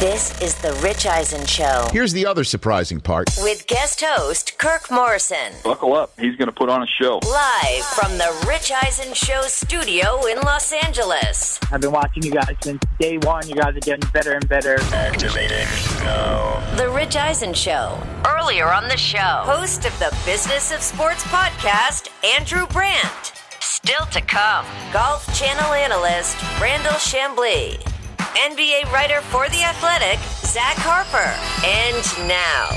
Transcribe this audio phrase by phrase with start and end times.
[0.00, 3.28] This is the Rich Eisen Show Here's the other surprising part.
[3.42, 5.52] with guest host Kirk Morrison.
[5.62, 6.18] Buckle up.
[6.18, 7.20] He's going to put on a show.
[7.22, 11.60] Live from the Rich Eisen Show studio in Los Angeles.
[11.70, 13.46] I've been watching you guys since day one.
[13.46, 14.80] You guys are getting better and better.
[14.80, 15.66] Activating
[15.98, 16.76] now.
[16.76, 18.02] The Rich Eisen Show.
[18.26, 22.08] Earlier on the show, host of the Business of Sports podcast,
[22.38, 23.34] Andrew Brandt.
[23.60, 27.89] Still to come, Golf Channel analyst, Brandel Chamblee.
[28.20, 31.16] NBA writer for The Athletic, Zach Harper.
[31.64, 32.68] And now,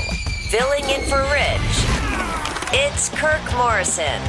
[0.48, 1.60] filling in for Rich,
[2.72, 4.20] it's Kirk Morrison.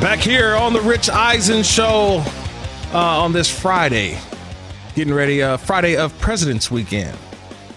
[0.00, 2.22] Back here on the Rich Eisen Show
[2.92, 4.18] uh, on this Friday,
[4.94, 5.42] getting ready.
[5.42, 7.16] Uh, Friday of President's Weekend.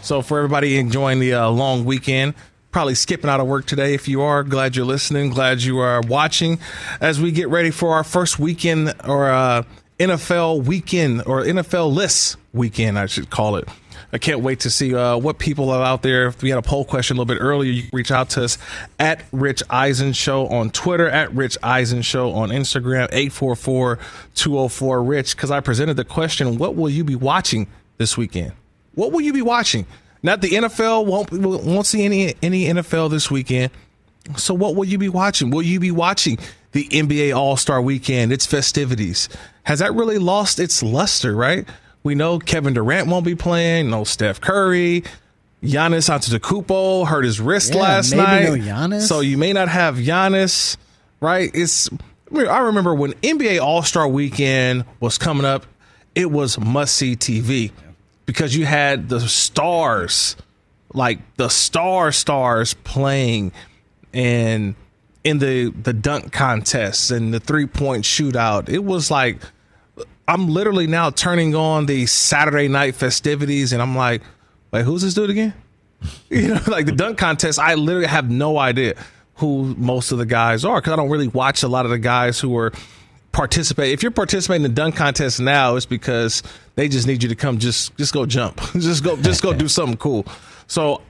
[0.02, 2.34] So for everybody enjoying the uh, long weekend,
[2.72, 3.94] probably skipping out of work today.
[3.94, 5.30] If you are, glad you're listening.
[5.30, 6.60] Glad you are watching
[7.00, 9.64] as we get ready for our first weekend or uh,
[10.02, 13.68] NFL weekend or NFL list weekend, I should call it.
[14.14, 16.28] I can't wait to see uh, what people are out there.
[16.28, 18.44] If we had a poll question a little bit earlier, you can reach out to
[18.44, 18.58] us
[19.00, 24.00] at Rich Eisen Show on Twitter, at Rich Eisen Show on Instagram, 844
[24.36, 28.52] 204 Rich, because I presented the question what will you be watching this weekend?
[28.96, 29.86] What will you be watching?
[30.24, 33.72] Not the NFL, won't, won't see any, any NFL this weekend.
[34.36, 35.50] So, what will you be watching?
[35.50, 36.38] Will you be watching
[36.74, 38.32] the NBA All Star Weekend?
[38.32, 39.30] Its festivities.
[39.64, 41.36] Has that really lost its luster?
[41.36, 41.68] Right?
[42.04, 43.90] We know Kevin Durant won't be playing.
[43.90, 45.04] No Steph Curry.
[45.64, 48.56] Giannis Antetokounmpo hurt his wrist Yeah, last night.
[48.90, 49.00] no.
[49.00, 50.78] So you may not have Giannis.
[51.20, 51.52] Right?
[51.54, 51.90] It's.
[52.34, 55.66] I remember when NBA All Star Weekend was coming up.
[56.16, 57.72] It was must see TV
[58.26, 60.36] because you had the stars,
[60.94, 63.52] like the star stars playing
[64.14, 64.76] and
[65.24, 68.70] in the the dunk contests and the three point shootout.
[68.70, 69.40] It was like
[70.28, 74.22] I'm literally now turning on the Saturday night festivities and I'm like,
[74.72, 75.54] wait, who's this dude again?
[76.30, 78.96] You know, like the dunk contest, I literally have no idea
[79.36, 82.00] who most of the guys are because I don't really watch a lot of the
[82.00, 82.72] guys who are
[83.32, 83.92] participate.
[83.92, 86.42] If you're participating in the dunk contest now, it's because
[86.76, 88.62] they just need you to come just just go jump.
[88.74, 90.26] just go just go do something cool.
[90.68, 91.02] So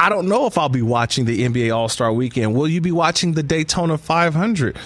[0.00, 2.54] I don't know if I'll be watching the NBA All Star weekend.
[2.54, 4.78] Will you be watching the Daytona 500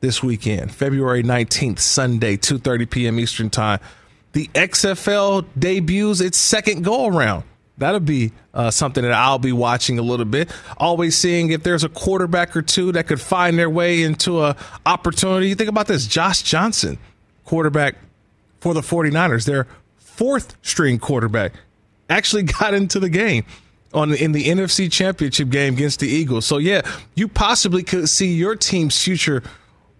[0.00, 3.18] this weekend, February 19th, Sunday, 2:30 p.m.
[3.18, 3.80] Eastern Time?
[4.32, 7.44] The XFL debuts its second go around.
[7.78, 10.50] That'll be uh, something that I'll be watching a little bit.
[10.76, 14.56] Always seeing if there's a quarterback or two that could find their way into a
[14.84, 15.48] opportunity.
[15.48, 16.98] You think about this: Josh Johnson,
[17.46, 17.94] quarterback
[18.60, 19.66] for the 49ers, their
[19.96, 21.54] fourth string quarterback,
[22.10, 23.46] actually got into the game
[23.92, 26.46] on in the NFC Championship game against the Eagles.
[26.46, 26.82] So yeah,
[27.14, 29.42] you possibly could see your team's future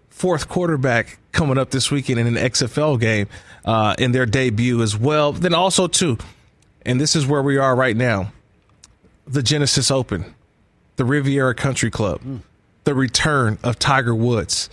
[0.09, 3.27] fourth quarterback coming up this weekend in an XFL game
[3.65, 5.33] uh, in their debut as well.
[5.33, 6.17] Then also too,
[6.85, 8.31] and this is where we are right now,
[9.25, 10.35] the Genesis Open,
[10.95, 12.21] the Riviera Country Club,
[12.83, 14.69] the return of Tiger Woods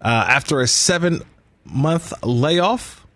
[0.00, 1.22] uh, after a seven
[1.64, 3.06] month layoff.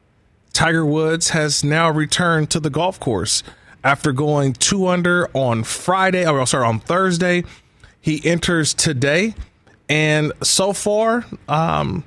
[0.53, 3.43] Tiger Woods has now returned to the golf course
[3.85, 7.45] after going two under on Friday, or sorry, on Thursday.
[8.01, 9.35] He enters today,
[9.89, 12.05] and so far, um,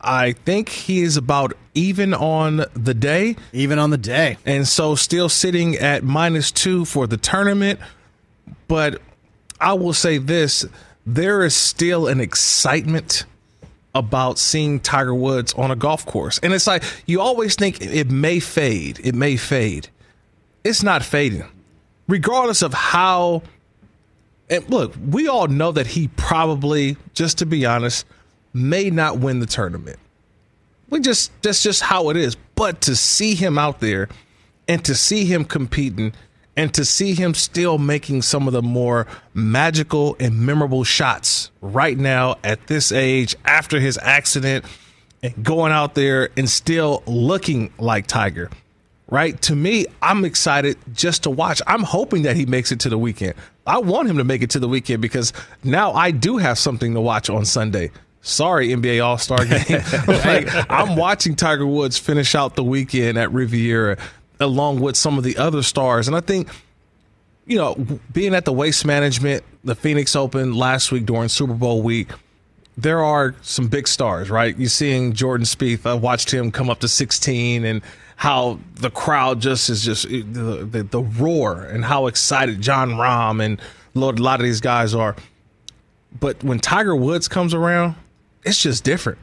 [0.00, 4.38] I think he is about even on the day, Even on the day.
[4.46, 7.80] and so still sitting at minus two for the tournament.
[8.68, 9.02] But
[9.60, 10.64] I will say this:
[11.04, 13.24] there is still an excitement
[13.94, 16.38] about seeing Tiger Woods on a golf course.
[16.42, 19.88] And it's like you always think it may fade, it may fade.
[20.64, 21.44] It's not fading.
[22.08, 23.42] Regardless of how
[24.50, 28.04] and look, we all know that he probably, just to be honest,
[28.52, 29.98] may not win the tournament.
[30.90, 32.36] We just that's just how it is.
[32.54, 34.08] But to see him out there
[34.68, 36.12] and to see him competing
[36.56, 41.98] And to see him still making some of the more magical and memorable shots right
[41.98, 44.64] now at this age after his accident
[45.22, 48.50] and going out there and still looking like Tiger,
[49.14, 49.40] right?
[49.42, 51.62] To me, I'm excited just to watch.
[51.68, 53.34] I'm hoping that he makes it to the weekend.
[53.64, 55.32] I want him to make it to the weekend because
[55.62, 57.92] now I do have something to watch on Sunday.
[58.22, 59.82] Sorry, NBA All Star game.
[60.08, 63.98] like, I'm watching Tiger Woods finish out the weekend at Riviera
[64.40, 66.08] along with some of the other stars.
[66.08, 66.48] And I think,
[67.46, 67.76] you know,
[68.12, 72.08] being at the Waste Management, the Phoenix Open last week during Super Bowl week,
[72.76, 74.58] there are some big stars, right?
[74.58, 75.86] You're seeing Jordan Spieth.
[75.86, 77.80] I watched him come up to 16 and
[78.16, 83.44] how the crowd just is just the, the, the roar and how excited Jon Rahm
[83.44, 83.60] and
[83.94, 85.16] Lord, a lot of these guys are.
[86.18, 87.96] But when Tiger Woods comes around,
[88.44, 89.18] it's just different.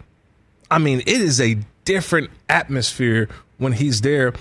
[0.69, 4.33] I mean, it is a different atmosphere when he's there.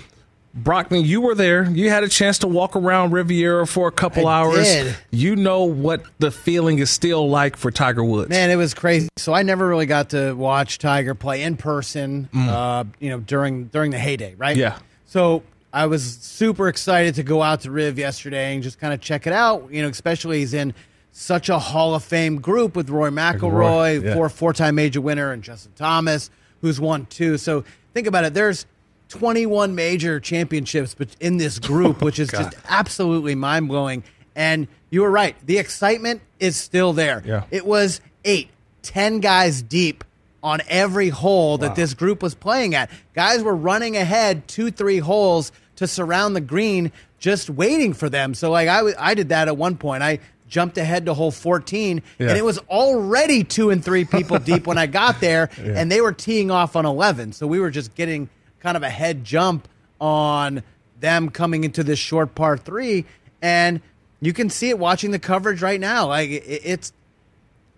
[0.53, 1.69] Brockman, you were there.
[1.69, 4.65] You had a chance to walk around Riviera for a couple I hours.
[4.67, 4.95] did.
[5.09, 8.29] You know what the feeling is still like for Tiger Woods.
[8.29, 9.07] Man, it was crazy.
[9.17, 12.27] So I never really got to watch Tiger play in person.
[12.35, 14.57] Uh, you know, during during the heyday, right?
[14.57, 14.79] Yeah.
[15.05, 18.99] So I was super excited to go out to Riv yesterday and just kind of
[18.99, 19.69] check it out.
[19.71, 20.73] You know, especially he's in
[21.13, 24.13] such a Hall of Fame group with Rory McIlroy, yeah.
[24.13, 27.37] four four time major winner, and Justin Thomas, who's won two.
[27.37, 27.63] So
[27.93, 28.33] think about it.
[28.33, 28.65] There's
[29.11, 34.03] 21 major championships but in this group, oh, which is just absolutely mind blowing.
[34.35, 35.35] And you were right.
[35.45, 37.21] The excitement is still there.
[37.25, 37.43] Yeah.
[37.51, 38.49] It was eight,
[38.81, 40.03] ten guys deep
[40.43, 42.89] on every hole that this group was playing at.
[43.13, 48.33] Guys were running ahead two, three holes to surround the green, just waiting for them.
[48.33, 50.01] So, like, I, w- I did that at one point.
[50.01, 52.29] I jumped ahead to hole 14, Yeah.
[52.29, 56.01] and it was already two and three people deep when I got there, and they
[56.01, 57.33] were teeing off on 11.
[57.33, 58.27] So, we were just getting
[58.61, 59.67] kind of a head jump
[59.99, 60.63] on
[60.99, 63.05] them coming into this short par three.
[63.41, 63.81] And
[64.21, 66.07] you can see it watching the coverage right now.
[66.07, 66.93] Like, it, it's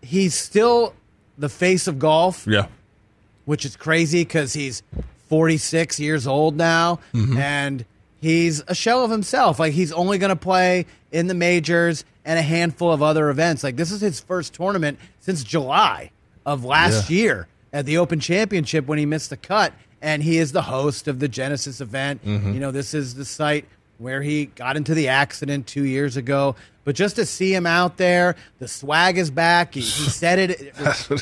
[0.01, 0.93] he's still
[1.37, 2.67] the face of golf, Yeah.
[3.45, 4.83] which is crazy because he's
[5.29, 7.37] 46 years old now mm-hmm.
[7.37, 7.85] and
[8.21, 9.59] he's a shell of himself.
[9.59, 13.63] Like he's only going to play in the majors and a handful of other events.
[13.63, 16.11] Like this is his first tournament since July
[16.45, 17.17] of last Yeah.
[17.17, 19.73] year at the Open Championship when he missed the cut.
[20.03, 22.21] And he is the host of the Genesis event.
[22.25, 23.65] You know, this is the site
[23.97, 26.55] where he got into the accident two years ago.
[26.83, 29.73] But just to see him out there, the swag is back.
[29.75, 30.75] He, he said it.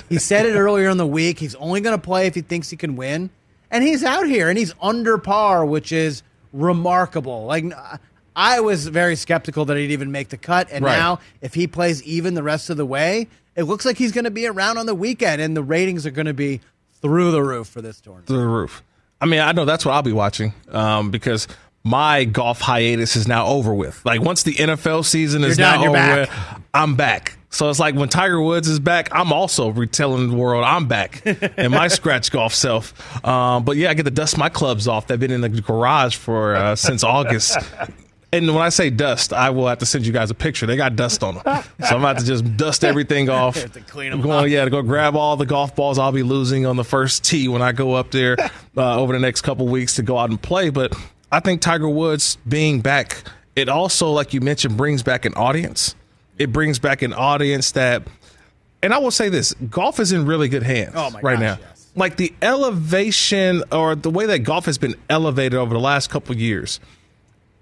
[0.09, 1.37] he said it earlier in the week.
[1.37, 3.29] He's only going to play if he thinks he can win,
[3.69, 7.45] and he's out here and he's under par, which is remarkable.
[7.45, 7.65] Like
[8.35, 10.97] I was very skeptical that he'd even make the cut, and Right.
[10.97, 14.23] now if he plays even the rest of the way, it looks like he's going
[14.23, 16.61] to be around on the weekend, and the ratings are going to be
[17.01, 18.27] through the roof for this tournament.
[18.27, 18.83] through the roof.
[19.19, 21.48] I mean, I know that's what I'll be watching um, because
[21.83, 24.03] my golf hiatus is now over with.
[24.06, 26.30] Like once the NFL season is done, now over back.
[26.30, 27.38] with, I'm back.
[27.50, 31.25] So it's like when Tiger Woods is back, I'm also retelling the world I'm back
[31.25, 32.94] in my scratch golf self.
[33.25, 35.07] Um, but yeah, I get to dust my clubs off.
[35.07, 37.57] They've been in the garage for uh, since August.
[38.33, 40.65] And when I say dust, I will have to send you guys a picture.
[40.65, 43.55] They got dust on them, so I'm about to just dust everything off.
[43.73, 44.49] To clean 'em I'm going, up.
[44.49, 47.49] yeah, to go grab all the golf balls I'll be losing on the first tee
[47.49, 48.37] when I go up there
[48.77, 50.69] uh, over the next couple weeks to go out and play.
[50.69, 50.95] But
[51.29, 53.21] I think Tiger Woods being back,
[53.57, 55.95] it also, like you mentioned, brings back an audience.
[56.38, 58.03] It brings back an audience that,
[58.81, 61.57] and I will say this: golf is in really good hands Oh right gosh, now.
[61.61, 61.89] yes.
[61.97, 66.31] Like the elevation or the way that golf has been elevated over the last couple
[66.31, 66.79] of years.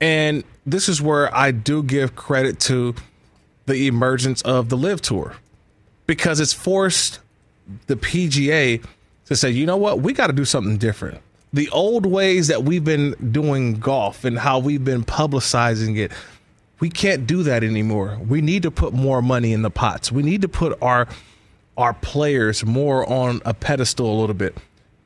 [0.02, 2.96] And this is where I do give credit to
[3.66, 5.36] the emergence of the LIV Tour
[6.08, 7.20] because it's forced
[7.88, 8.84] the PGA
[9.26, 11.22] to say, you know what, we got to do something different.
[11.54, 16.12] The old ways that we've been doing golf and how we've been publicizing it,
[16.80, 18.18] we can't do that anymore.
[18.28, 20.12] We need to put more money in the pots.
[20.12, 21.08] We need to put our
[21.78, 24.54] our players more on a pedestal a little bit.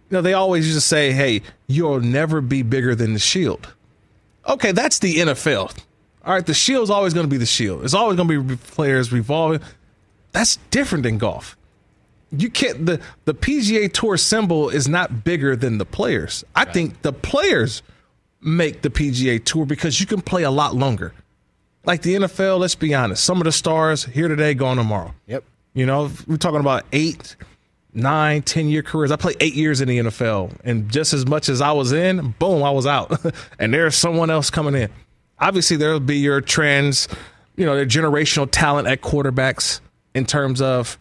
[0.09, 3.67] You know, they always used to say, "Hey, you'll never be bigger than the Shield."
[4.47, 5.77] Okay, that's the NFL.
[6.25, 7.83] All right, the Shield's always going to be the Shield.
[7.83, 9.61] It's always going to be players revolving.
[10.31, 11.57] That's different than golf.
[12.35, 16.43] You can't the the PGA Tour symbol is not bigger than the players.
[16.55, 17.83] I think the players
[18.41, 21.13] make the PGA Tour because you can play a lot longer.
[21.85, 23.23] Like the NFL, let's be honest.
[23.23, 25.13] Some of the stars here today, gone tomorrow.
[25.27, 25.43] Yep.
[25.73, 27.35] You know, we're talking about eight,
[27.93, 29.11] nine, ten year careers.
[29.11, 32.35] I played eight years in the NFL, and just as much as I was in,
[32.39, 33.19] boom, I was out.
[33.59, 34.89] and there's someone else coming in.
[35.39, 37.07] Obviously, there'll be your trends,
[37.55, 39.79] you know, their generational talent at quarterbacks
[40.13, 40.97] in terms of,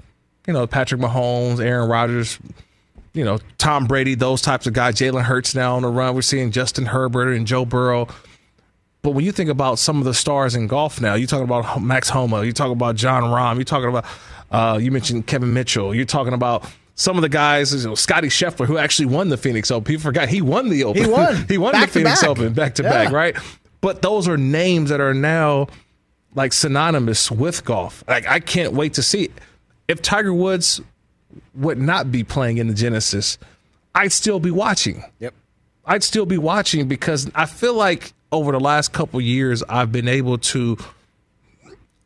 [0.46, 2.38] you know, Patrick Mahomes, Aaron Rodgers,
[3.14, 4.96] you know, Tom Brady, those types of guys.
[4.96, 6.14] Jalen Hurts now on the run.
[6.14, 8.08] We're seeing Justin Herbert and Joe Burrow.
[9.02, 11.82] But when you think about some of the stars in golf now, you're talking about
[11.82, 14.04] Max Homa, you're talking about Jon Rahm, you're talking about
[14.52, 18.28] uh, you mentioned Kevin Mitchell, you're talking about some of the guys, you know, Scottie
[18.28, 19.84] Scheffler, who actually won the Phoenix Open.
[19.84, 21.02] People forgot he won the Open.
[21.04, 21.44] He won.
[21.48, 22.30] he won Back the to Phoenix back.
[22.30, 22.90] Open back to Yeah.
[22.90, 23.36] back, right?
[23.80, 25.68] But those are names that are now
[26.34, 28.04] like synonymous with golf.
[28.06, 29.32] Like I can't wait to see it.
[29.88, 30.80] If Tiger Woods
[31.54, 33.38] would not be playing in the Genesis,
[33.94, 35.02] I'd still be watching.
[35.18, 35.34] Yep.
[35.84, 40.08] I'd still be watching because I feel like over the last couple years I've been
[40.08, 40.78] able to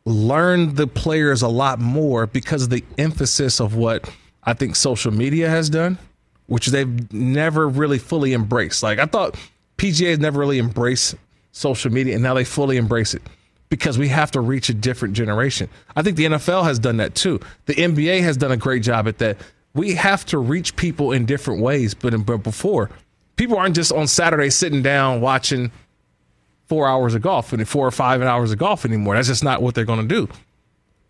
[0.05, 4.09] learn the players a lot more because of the emphasis of what
[4.47, 5.99] I think social media has done,
[6.47, 8.81] which they've never really fully embraced.
[8.81, 9.35] Like I thought
[9.77, 11.15] PGA has never really embraced
[11.51, 13.21] social media and now they fully embrace it
[13.69, 15.69] because we have to reach a different generation.
[15.97, 17.41] I think the NFL has done that too.
[17.65, 19.37] The NBA has done a great job at that.
[19.73, 22.89] We have to reach people in different ways, but, but before,
[23.35, 25.73] people aren't just on Saturday sitting down watching
[26.67, 29.15] four hours of golf and four or five hours of golf anymore.
[29.15, 30.29] That's just not what they're going to do.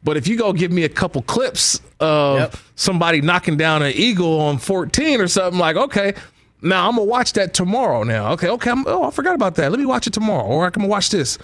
[0.08, 2.56] But if you go give me a couple clips of Yep.
[2.78, 6.14] somebody knocking down an eagle on 14 or something, like, okay,
[6.62, 8.32] now I'm to watch that tomorrow now.
[8.32, 9.70] Okay, okay, I'm, oh, I forgot about that.
[9.70, 10.46] Let me watch it tomorrow.
[10.46, 11.38] Or I can watch this.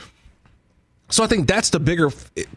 [1.10, 2.10] So I think that's the bigger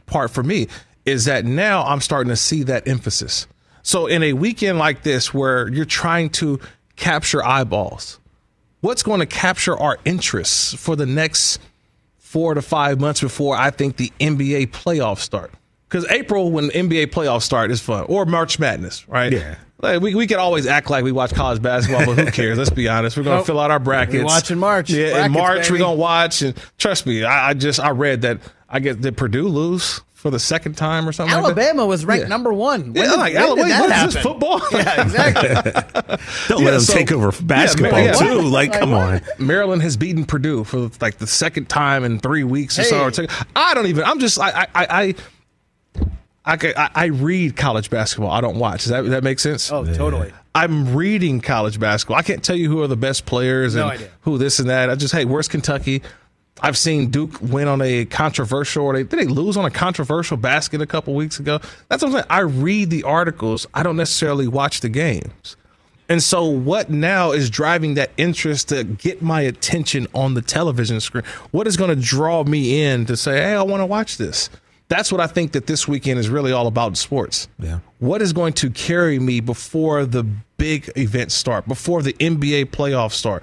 [0.07, 0.69] part for me
[1.07, 3.49] is that now I'm starting to see that emphasis.
[3.83, 6.61] So in a weekend like this where you're trying to
[6.95, 8.21] capture eyeballs,
[8.81, 11.59] what's going to capture our interests for the next
[12.17, 15.51] four to five months before I think the NBA playoffs start?
[15.89, 19.33] Because April, when NBA playoffs start, is fun, or March Madness, right?
[19.33, 19.57] Yeah.
[19.81, 22.57] Like we, we can always act like we watch college basketball, but who cares?
[22.59, 23.17] Let's be honest.
[23.17, 23.47] We're going to Nope.
[23.47, 24.17] fill out our brackets.
[24.19, 24.89] We watch in March.
[24.91, 26.43] Yeah, in Brackets, March we're going to watch.
[26.43, 28.41] And trust me, I, I just I read that
[28.71, 31.33] I get did Purdue lose for the second time or something.
[31.37, 31.61] like that?
[31.67, 32.29] Alabama was ranked Yeah.
[32.29, 32.95] number one.
[32.95, 34.15] When Yeah, did, like, Alabama, did that what is happen?
[34.15, 34.61] this football?
[34.73, 35.49] Yeah, exactly.
[36.49, 38.13] Don't Yeah, let them so- take over basketball yeah.
[38.15, 38.41] too.
[38.41, 39.01] Like, Like, come what?
[39.03, 39.21] on.
[39.47, 43.11] Maryland has beaten Purdue for like the second time in three weeks or so.
[43.11, 43.25] Hey.
[43.25, 44.05] Or I don't even.
[44.05, 44.41] I'm just.
[44.41, 44.51] I.
[44.51, 44.67] I.
[44.75, 45.15] I.
[46.47, 48.31] I, I, I read college basketball.
[48.31, 48.85] I don't watch.
[48.85, 49.71] Does that that make sense?
[49.73, 50.33] oh, totally.
[50.55, 52.17] I'm reading college basketball.
[52.17, 54.89] I can't tell you who are the best players and who this and that.
[54.89, 56.03] I just hey, where's Kentucky?
[56.63, 58.85] I've seen Duke win on a controversial.
[58.85, 61.59] Or they did they lose on a controversial basket a couple weeks ago.
[61.89, 62.25] That's what I'm saying.
[62.31, 63.67] I read the articles.
[63.75, 65.57] I don't necessarily watch the games.
[66.09, 71.01] And so, what now is driving that interest to get my attention on the television
[71.01, 71.25] screen?
[71.51, 74.49] What is going to draw me in to say, "Hey, I want to watch this"?
[74.89, 77.49] That's what I think that this weekend is really all about in sports.
[77.59, 77.81] Yeah.
[77.99, 80.23] What is going to carry me before the
[80.59, 83.43] big events start, before the NBA playoffs start,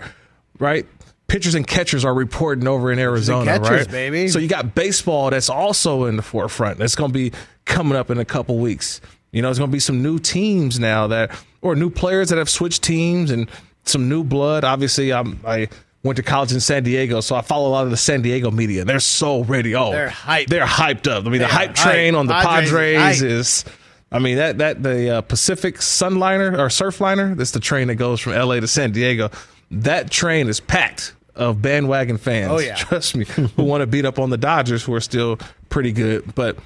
[0.59, 0.85] right?
[1.27, 3.91] Pitchers and catchers are reporting over in Arizona, catchers, right?
[3.91, 4.27] baby.
[4.29, 6.77] So you got baseball that's also in the forefront.
[6.77, 7.31] That's going to be
[7.65, 9.01] coming up in a couple weeks.
[9.31, 11.31] You know, there's going to be some new teams now that,
[11.62, 13.50] or new players that have switched teams and
[13.83, 14.63] some new blood.
[14.63, 15.69] Obviously, I'm, I
[16.03, 18.51] went to college in San Diego, so I follow a lot of the San Diego
[18.51, 18.83] media.
[18.86, 19.74] They're so ready.
[19.75, 20.48] Oh, They're hyped.
[20.48, 21.25] They're hyped up.
[21.25, 22.19] I mean, the They are hype train hyped.
[22.19, 23.65] on the Padres Padres, is
[24.12, 27.36] I mean that that the uh, Pacific Sunliner or Surfliner.
[27.36, 28.60] That's the train that goes from L.A.
[28.60, 29.31] to San Diego.
[29.72, 32.51] That train is packed of bandwagon fans.
[32.51, 32.75] Oh, yeah.
[32.75, 36.36] trust me, who want to beat up on the Dodgers, who are still pretty good.
[36.36, 36.57] But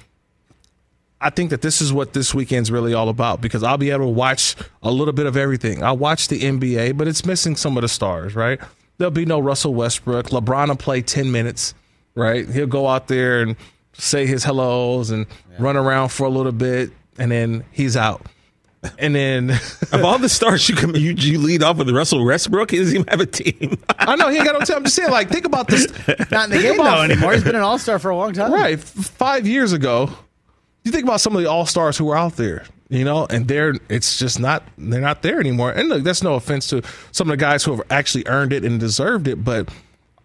[1.20, 4.04] I think that this is what this weekend's really all about because I'll be able
[4.04, 5.82] to watch a little bit of everything.
[5.82, 8.60] I'll watch the NBA, but it's missing some of the stars, right?
[8.98, 10.26] There'll be no Russell Westbrook.
[10.26, 11.74] LeBron will play 10 minutes,
[12.14, 12.48] right?
[12.48, 13.56] He'll go out there and
[13.94, 15.26] say his hellos and
[15.58, 18.26] run around for a little bit, and then he's out.
[18.98, 19.50] And then
[19.92, 22.94] Of all the stars you can you, you lead off with Russell Westbrook, he doesn't
[22.94, 23.76] even have a team.
[23.98, 24.76] I know he ain't got no time.
[24.78, 25.86] I'm just saying, like, think about this.
[26.30, 27.32] Not in the Think game about- though anymore.
[27.32, 28.52] He's been an all star for a long time.
[28.52, 28.74] Right.
[28.78, 30.10] f- Five years ago,
[30.84, 33.46] you think about some of the all stars who were out there, you know, and
[33.48, 35.70] they're it's just not they're not there anymore.
[35.72, 38.64] And look, that's no offense to some of the guys who have actually earned it
[38.64, 39.68] and deserved it, but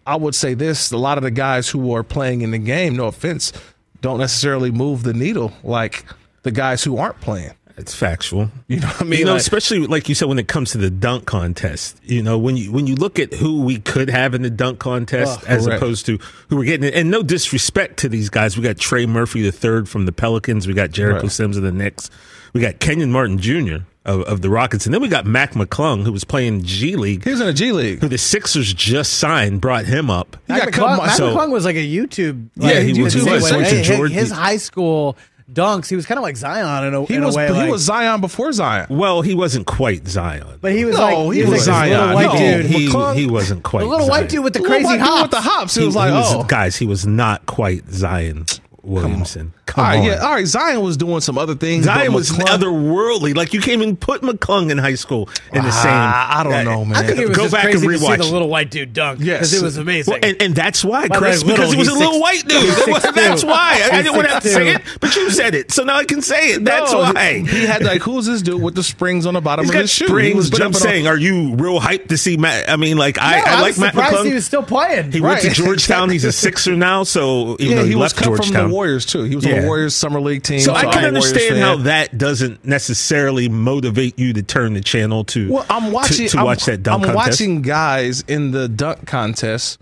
[0.06, 2.96] I would say this: a lot of the guys who are playing in the game,
[2.96, 3.52] no offense,
[4.00, 6.04] don't necessarily move the needle like
[6.42, 7.52] the guys who aren't playing.
[7.76, 8.50] It's factual.
[8.68, 9.18] You know what I mean?
[9.18, 11.98] you know, Like- especially like you said when it comes to the dunk contest.
[12.04, 14.78] You know, when you when you look at who we could have in the dunk
[14.78, 15.82] contest Oh, as correct.
[15.82, 16.18] opposed to
[16.48, 19.88] who we're getting, and no disrespect to these guys, we got Trey Murphy the third
[19.88, 21.32] from the Pelicans, we got Jericho Right.
[21.32, 22.10] Sims of the Knicks,
[22.54, 23.76] we got Kenyon Martin Jr.
[24.06, 27.24] Of, of the Rockets, and then we got Mac McClung who was playing G League,
[27.24, 28.00] he was in the G League.
[28.00, 30.36] who the Sixers just signed, brought him up.
[30.46, 32.50] He Mac got McClung, my- Mac so- McClung was like a YouTube.
[32.56, 33.48] Yeah, like, he was- YouTube he was.
[33.48, 33.56] thing.
[33.62, 33.76] Went to
[34.08, 35.16] His- His high school
[35.50, 37.46] dunks, he was kind of like Zion in a, He in was a way.
[37.46, 38.88] he like- was Zion before Zion.
[38.90, 40.58] Well, he wasn't quite Zion.
[40.60, 42.14] but he was No, like he was, was like this little Zion.
[42.14, 42.66] white No, dude.
[42.66, 44.20] he, McClung- he wasn't quite the little Zion.
[44.20, 45.22] white dude with the crazy white dude hop.
[45.22, 45.76] with the hops.
[45.78, 48.44] It He, was like, he was- oh, guys, he was not quite Zion
[48.82, 49.54] Williamson.
[49.66, 50.04] Come come all right, on.
[50.04, 50.46] yeah, all right.
[50.46, 51.84] Zion was doing some other things.
[51.86, 53.34] Zion but was McClung- otherworldly.
[53.34, 55.90] Like you can't even put McClung in high school in the same.
[55.92, 56.96] Ah, I don't know, man.
[56.96, 58.18] I think it was Go just back and crazy to see rewatch.
[58.18, 59.20] the little white dude dunk.
[59.22, 59.38] Yes.
[59.38, 60.12] because it was amazing.
[60.12, 62.22] Well, and, and that's why, By Chris, way, because he little, was a little six-
[62.22, 62.62] white dude.
[62.62, 63.14] he's That- 6'2".
[63.14, 63.80] That's why.
[63.90, 65.96] I, I didn't want to have to say it, but you said it, so now
[65.96, 66.64] I can say it.
[66.64, 67.38] That's No, why.
[67.40, 69.80] he had like who's this dude with the springs on the bottom He's of got
[69.82, 70.06] his shoe?
[70.08, 72.68] springs, he was but I'm jumping saying, are you real hyped to see Matt?
[72.68, 74.26] I mean, like I, I, I like was Matt McClung.
[74.26, 75.10] he was still playing.
[75.12, 76.10] He went to Georgetown.
[76.10, 78.68] He's a Sixer now, so even yeah, though he, he, left cut from Georgetown.
[78.68, 79.22] the Warriors too.
[79.24, 80.60] He was the Warriors summer league team.
[80.60, 84.80] So I I'm can a understand how that doesn't necessarily motivate you to turn the
[84.80, 87.40] channel to Well, I'm watching to, to I'm- watch that dunk I'm contest.
[87.40, 89.78] watching guys in the dunk contest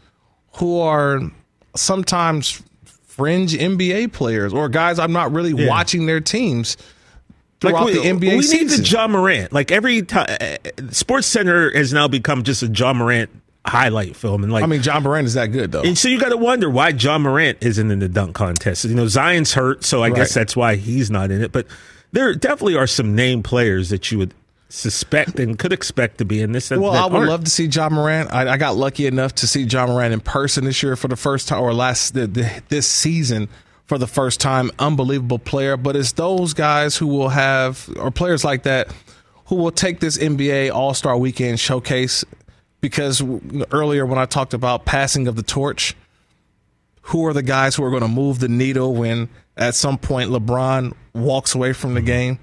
[0.55, 1.21] who are
[1.77, 2.63] sometimes
[3.05, 5.69] fringe NBA players or guys I'm not really Yeah.
[5.69, 6.77] watching their teams
[7.63, 9.53] like we, the NBA we need the Ja Morant.
[9.53, 13.31] Like every time, eh, eh, Sports Center has now become just a Ja Morant
[13.65, 15.83] highlight film, and like I mean, Ja Morant is that good though.
[15.83, 18.85] And so you got to wonder why Ja Morant isn't in the dunk contest.
[18.85, 20.17] You know, Zion's hurt, so I Right.
[20.17, 21.53] guess that's why he's not in it.
[21.53, 21.67] But
[22.13, 24.35] there definitely are some name players that you would
[24.69, 26.71] suspect and could expect to be in this.
[26.71, 27.31] That, Well, that I would aren't.
[27.31, 28.33] love to see Ja Morant.
[28.33, 31.17] I, I got lucky enough to see Ja Morant in person this year for the
[31.17, 33.49] first time, or last the, the, this season
[33.87, 34.71] for the first time.
[34.79, 38.89] Unbelievable player, but it's those guys who will have, or players like that,
[39.47, 42.25] who will take this NBA All Star Weekend showcase.
[42.83, 43.23] Because
[43.71, 45.97] earlier when I talked about passing of the torch,
[47.03, 50.31] who are the guys who are going to move the needle when at some point
[50.31, 52.07] LeBron walks away from the mm-hmm.
[52.07, 52.39] game?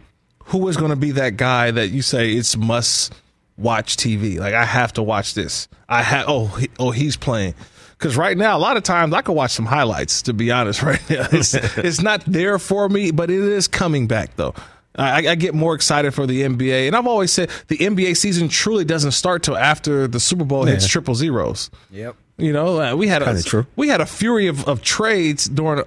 [0.45, 3.13] Who is going to be that guy that you say it's must
[3.57, 4.39] watch TV?
[4.39, 5.67] Like I have to watch this.
[5.87, 6.25] I have.
[6.27, 7.53] Oh, he, oh, he's playing.
[7.91, 10.23] Because right now, a lot of times I could watch some highlights.
[10.23, 14.07] To be honest, right now, it's, it's not there for me, but it is coming
[14.07, 14.55] back though.
[14.95, 18.49] I, I get more excited for the NBA, and I've always said the NBA season
[18.49, 21.69] truly doesn't start till after the Super Bowl hits triple zeros.
[21.91, 22.15] Yep.
[22.37, 23.65] You know, uh, we had a Kinda true.
[23.75, 25.83] we had a fury of, of trades during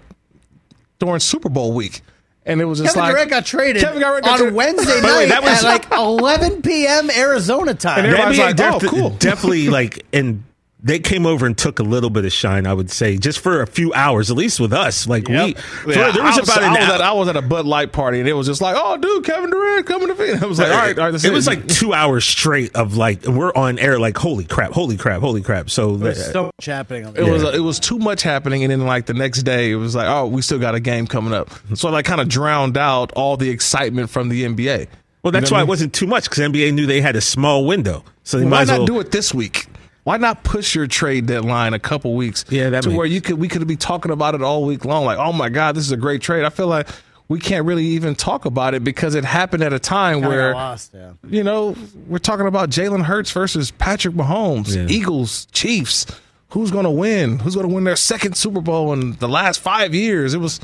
[0.98, 2.02] during Super Bowl week,
[2.46, 4.54] and it was just Kevin like Durant got traded Kevin Durant got on traded.
[4.54, 7.10] Wednesday By the way, night that was- at like 11 p.m.
[7.10, 8.04] Arizona time.
[8.04, 9.10] And The everybody's NBA like, oh, defi- cool.
[9.10, 10.44] definitely like and
[10.84, 12.66] they came over and took a little bit of shine.
[12.66, 15.06] I would say just for a few hours, at least with us.
[15.06, 15.58] Like we, Yep.
[15.58, 16.94] for- Yeah, there was, I about I an was, hour.
[16.96, 19.24] at, I was at a Bud Light party, and it was just like, oh, dude,
[19.24, 20.42] Kevin Durant coming to Phoenix.
[20.42, 21.10] I was like, all right, all right.
[21.12, 24.72] That's it was like two hours straight of like, we're on air like, holy crap,
[24.72, 25.70] holy crap, holy crap.
[25.70, 28.64] So, There's that- so much happening on It the was it was too much happening,
[28.64, 31.06] and then like the next day, it was like, oh, we still got a game
[31.06, 31.50] coming up.
[31.74, 34.88] So I like kind of drowned out all the excitement from the NBA.
[35.22, 37.14] well, that's You know why I it wasn't too much because NBA knew they had
[37.16, 39.66] a small window, so they Why might as not well do it this week?
[40.04, 42.44] Why not push your trade deadline a couple weeks?
[42.48, 44.84] Yeah, that to makes- where you could we could be talking about it all week
[44.84, 45.04] long.
[45.04, 46.44] Like, oh my god, this is a great trade.
[46.44, 46.88] I feel like
[47.28, 50.54] we can't really even talk about it because it happened at a time Kinda where
[50.54, 51.12] lost, yeah.
[51.28, 51.76] you know
[52.08, 54.86] we're talking about Jalen Hurts versus Patrick Mahomes, Yeah.
[54.94, 56.06] Eagles, Chiefs.
[56.50, 57.38] Who's going to win?
[57.38, 60.34] Who's going to win their second Super Bowl in the last five years?
[60.34, 60.60] It was.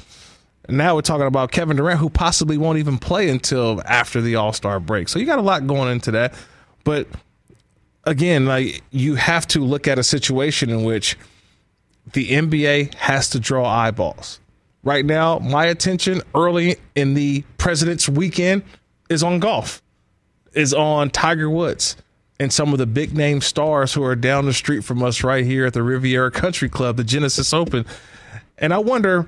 [0.69, 4.53] Now we're talking about Kevin Durant, who possibly won't even play until after the All
[4.53, 5.09] Star break.
[5.09, 6.35] So you got a lot going into that,
[6.85, 7.07] but
[8.09, 11.17] again, like you have to look at a situation in which
[12.15, 14.41] the NBA has to draw eyeballs.
[14.83, 18.63] Right now, my attention early in the President's weekend
[19.11, 19.83] is on golf,
[20.55, 21.97] is on Tiger Woods
[22.41, 25.45] and some of the big name stars who are down the street from us right
[25.45, 27.85] here at the Riviera Country Club, the Genesis Open.
[28.57, 29.27] And I wonder,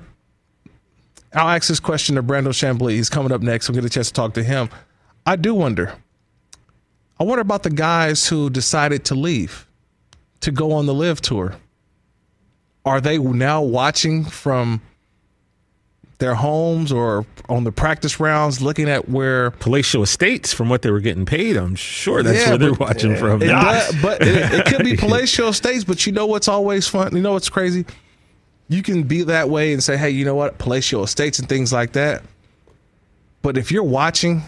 [1.33, 2.93] I'll ask this question to Brandel Chamblee.
[2.93, 3.69] He's coming up next.
[3.69, 4.69] We'll get a chance to talk to him.
[5.25, 5.93] I do wonder.
[7.21, 9.67] I wonder about the guys who decided to leave
[10.39, 11.55] to go on the LIV tour.
[12.83, 14.81] Are they now watching from
[16.17, 20.89] their homes or on the practice rounds, looking at where Palatial Estates from what they
[20.89, 21.57] were getting paid.
[21.57, 23.43] I'm sure that's Yeah, where they're watching from.
[23.43, 25.83] it does- but it, it could be palatial estates.
[25.83, 27.15] But you know what's always fun?
[27.15, 27.85] You know what's crazy?
[28.67, 30.57] You can be that way and say, "Hey, you know what?
[30.57, 32.23] Palatial estates and things like that."
[33.43, 34.41] But if you're watching,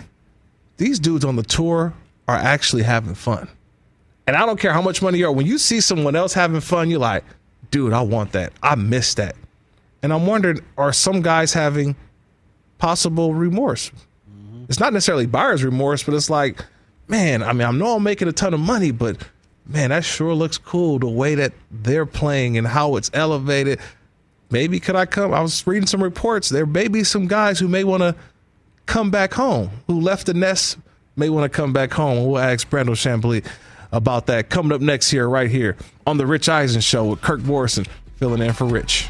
[0.78, 1.94] these dudes on the tour
[2.28, 3.48] are actually having fun,
[4.28, 5.32] and I don't care how much money you are.
[5.32, 7.24] When you see someone else having fun, you're like,
[7.72, 8.54] "Dude, I want that.
[8.62, 9.36] I miss that."
[10.04, 11.96] And I'm wondering, are some guys having
[12.78, 13.90] possible remorse?
[14.30, 14.66] Mm-hmm.
[14.68, 16.64] It's not necessarily buyer's remorse, but it's like,
[17.08, 19.18] man, I mean, I know I'm making a ton of money, but
[19.66, 23.80] man, that sure looks cool the way that they're playing and how it's elevated.
[24.52, 25.34] Maybe could I come?
[25.34, 26.50] I was reading some reports.
[26.50, 28.14] There may be some guys who may want to
[28.86, 30.78] come back home, who left the nest,
[31.16, 32.26] may want to come back home.
[32.28, 33.46] We'll ask Brandel Chamblee
[33.92, 37.42] about that coming up next here, right here on the Rich Eisen Show with Kirk
[37.42, 39.10] Morrison filling in for Rich.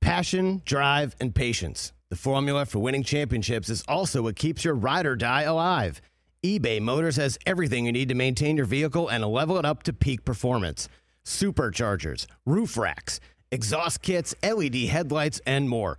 [0.00, 1.92] Passion, drive, and patience.
[2.10, 6.00] The formula for winning championships is also what keeps your ride or die alive.
[6.44, 9.92] eBay Motors has everything you need to maintain your vehicle and level it up to
[9.92, 10.88] peak performance.
[11.24, 13.20] superchargers, roof racks,
[13.52, 15.98] exhaust kits, LED headlights, and more.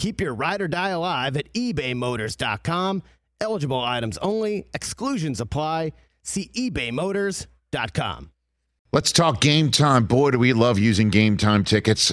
[0.00, 3.02] Keep your ride or die alive at ebaymotors.com.
[3.38, 5.92] Eligible items only, exclusions apply.
[6.22, 8.30] See ebaymotors.com.
[8.92, 10.06] Let's talk game time.
[10.06, 12.12] Boy, do we love using game time tickets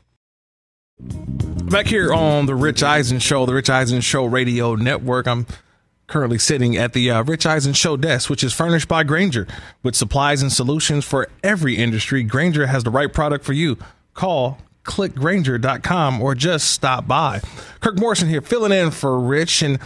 [1.69, 5.47] Back here on the Rich Eisen Show, the Rich Eisen Show Radio Network, I'm
[6.07, 9.47] currently sitting at the uh, Rich Eisen Show desk, which is furnished by Grainger
[9.81, 12.23] with supplies and solutions for every industry.
[12.23, 13.77] Grainger has the right product for you.
[14.13, 17.39] Call clickgrainger.com or just stop by.
[17.79, 19.79] Kirk Morrison here, filling in for Rich and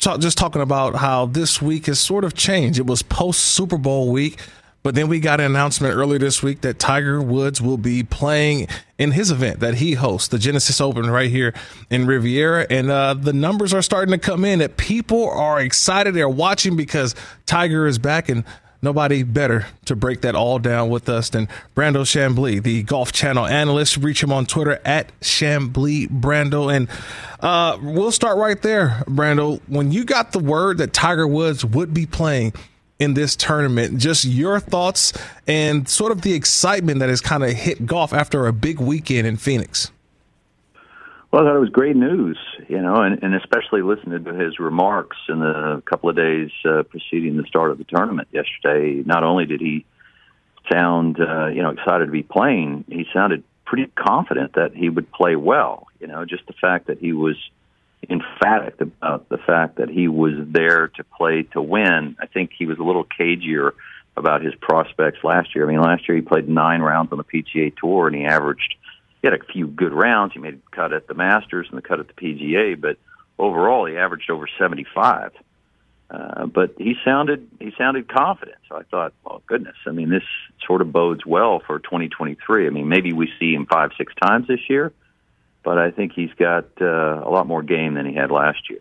[0.00, 2.78] talk, just talking about how this week has sort of changed.
[2.78, 4.40] It was post Super Bowl week.
[4.82, 8.66] But then we got an announcement earlier this week that Tiger Woods will be playing
[8.98, 11.54] in his event that he hosts, the Genesis Open right here
[11.88, 12.66] in Riviera.
[12.68, 16.14] And uh, the numbers are starting to come in that people are excited.
[16.14, 17.14] They're watching because
[17.46, 18.42] Tiger is back and
[18.82, 23.46] nobody better to break that all down with us than Brandel Chamblee, the Golf Channel
[23.46, 23.98] analyst.
[23.98, 26.74] Reach him on Twitter at Chamblee Brandel.
[26.74, 26.88] And
[27.38, 29.60] uh, we'll start right there, Brandel.
[29.68, 32.52] When you got the word that Tiger Woods would be playing–
[33.02, 33.98] in this tournament.
[33.98, 35.12] Just your thoughts
[35.48, 39.26] and sort of the excitement that has kind of hit golf after a big weekend
[39.26, 39.90] in Phoenix.
[41.30, 42.38] Well, I thought it was great news,
[42.68, 46.82] you know, and, and especially listening to his remarks in the couple of days uh,
[46.84, 49.02] preceding the start of the tournament yesterday.
[49.04, 49.84] Not only did he
[50.70, 55.10] sound, uh, you know, excited to be playing, he sounded pretty confident that he would
[55.10, 55.88] play well.
[55.98, 57.36] You know, just the fact that he was–
[58.08, 62.16] emphatic about the fact that he was there to play to win.
[62.20, 63.72] I think he was a little cagier
[64.16, 65.68] about his prospects last year.
[65.68, 68.74] I mean, last year he played nine rounds on the PGA Tour and he averaged,
[69.20, 70.32] he had a few good rounds.
[70.34, 72.98] He made a cut at the Masters and the cut at the PGA, but
[73.38, 75.32] overall he averaged over 75.
[76.10, 78.58] Uh, but he sounded he sounded confident.
[78.68, 80.24] So I thought, well, goodness, I mean, this
[80.66, 82.66] sort of bodes well for 2023.
[82.66, 84.92] I mean, maybe we see him five, six times this year,
[85.62, 88.80] but I think he's got uh, a lot more game than he had last year.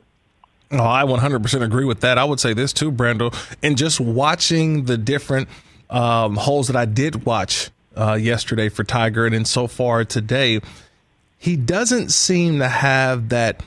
[0.72, 2.18] Oh, I 100% agree with that.
[2.18, 3.36] I would say this too, Brandel.
[3.62, 5.50] And just watching the different
[5.90, 10.62] um, holes that I did watch uh, yesterday for Tiger, and so far today,
[11.38, 13.64] he doesn't seem to have that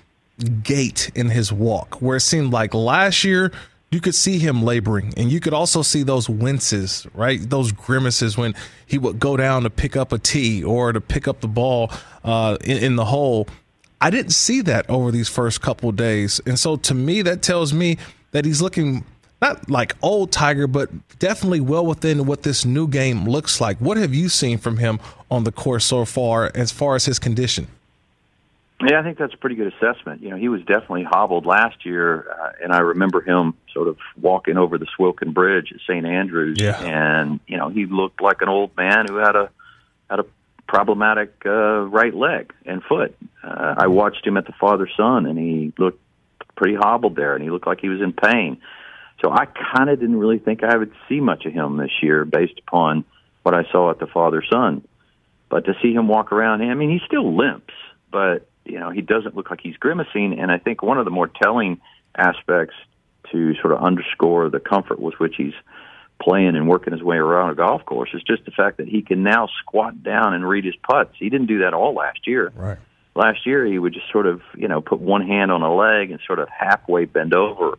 [0.62, 3.52] gait in his walk where it seemed like last year
[3.94, 7.38] you could see him laboring and you could also see those winces, right?
[7.48, 8.54] Those grimaces when
[8.84, 11.90] he would go down to pick up a tee or to pick up the ball
[12.24, 13.46] uh, in, in, the hole.
[14.00, 16.40] I didn't see that over these first couple days.
[16.44, 17.96] And so to me, that tells me
[18.32, 19.04] that he's looking
[19.40, 23.78] not like old Tiger, but definitely well within what this new game looks like.
[23.78, 24.98] What have you seen from him
[25.30, 27.68] on the course so far as far as his condition?
[28.86, 30.22] Yeah, I think that's a pretty good assessment.
[30.22, 33.98] You know, he was definitely hobbled last year, uh, and I remember him sort of
[34.20, 36.04] walking over the Swilcan Bridge at St.
[36.04, 36.80] Andrews, yeah.
[36.80, 39.50] and you know, he looked like an old man who had a
[40.10, 40.26] had a
[40.66, 43.16] problematic uh, right leg and foot.
[43.42, 46.00] Uh, I watched him at the father son, and he looked
[46.56, 48.60] pretty hobbled there, and he looked like he was in pain.
[49.22, 52.24] So I kind of didn't really think I would see much of him this year,
[52.24, 53.04] based upon
[53.42, 54.86] what I saw at the father son.
[55.48, 57.74] But to see him walk around, I mean, he still limps,
[58.10, 60.38] but you know, he doesn't look like he's grimacing.
[60.38, 61.80] And I think one of the more telling
[62.16, 62.74] aspects
[63.32, 65.54] to sort of underscore the comfort with which he's
[66.22, 69.02] playing and working his way around a golf course is just the fact that he
[69.02, 71.14] can now squat down and read his putts.
[71.18, 72.52] He didn't do that all last year.
[72.54, 72.78] Right.
[73.14, 76.10] last year he would just sort of you know put one hand on a leg
[76.10, 77.78] and sort of halfway bend over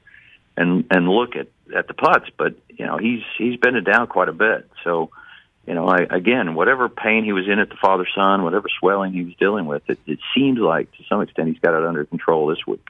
[0.57, 2.29] and and look at at the putts.
[2.37, 4.69] But you know he's he's it down quite a bit.
[4.83, 5.11] So
[5.67, 9.13] you know, I, again, whatever pain he was in at the father son, whatever swelling
[9.13, 12.05] he was dealing with, it, it seems like to some extent he's got it under
[12.05, 12.87] control this week.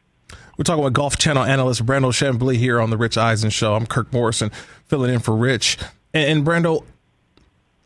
[0.57, 3.75] We're talking with Golf Channel analyst Brandel Chamblee here on the Rich Eisen Show.
[3.75, 4.51] I'm Kirk Morrison
[4.85, 5.77] filling in for Rich.
[6.13, 6.85] And, and Brandel,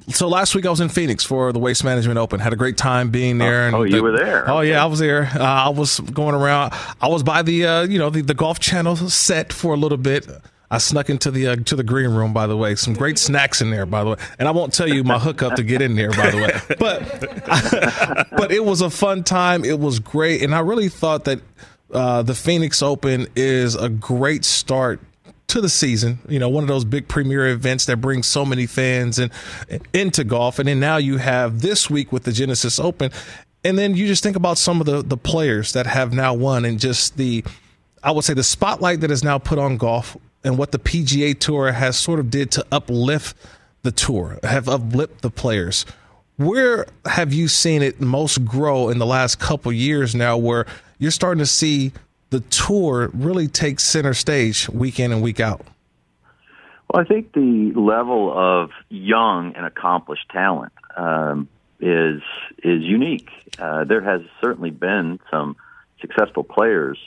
[0.09, 2.39] so last week I was in Phoenix for the Waste Management Open.
[2.39, 3.69] Had a great time being there.
[3.73, 4.49] Oh, oh you the, were there.
[4.49, 4.69] Oh okay.
[4.69, 5.29] yeah, I was there.
[5.35, 6.73] Uh, I was going around.
[7.01, 9.97] I was by the uh, you know the, the Golf Channel set for a little
[9.97, 10.27] bit.
[10.71, 12.75] I snuck into the uh, to the green room, by the way.
[12.75, 14.15] Some great snacks in there, by the way.
[14.37, 16.75] And I won't tell you my hookup to get in there, by the way.
[16.77, 19.65] But but it was a fun time.
[19.65, 21.41] It was great, and I really thought that
[21.91, 24.99] uh, the Phoenix Open is a great start
[25.47, 26.19] to the season.
[26.29, 29.31] You know, one of those big premier events that brings so many fans and
[29.91, 30.59] into golf.
[30.59, 33.11] And then now you have this week with the Genesis Open,
[33.63, 36.63] and then you just think about some of the the players that have now won,
[36.63, 37.43] and just the
[38.03, 41.37] I would say the spotlight that is now put on golf and what the PGA
[41.37, 43.35] Tour has sort of did to uplift
[43.83, 45.85] the tour, have uplift the players.
[46.37, 50.65] Where have you seen it most grow in the last couple years now, where
[50.97, 51.91] you're starting to see
[52.29, 55.65] the tour really take center stage week in and week out?
[56.89, 61.47] Well, I think the level of young and accomplished talent um,
[61.79, 62.21] is
[62.63, 63.29] is unique.
[63.57, 65.55] Uh, there has certainly been some
[65.99, 66.97] successful players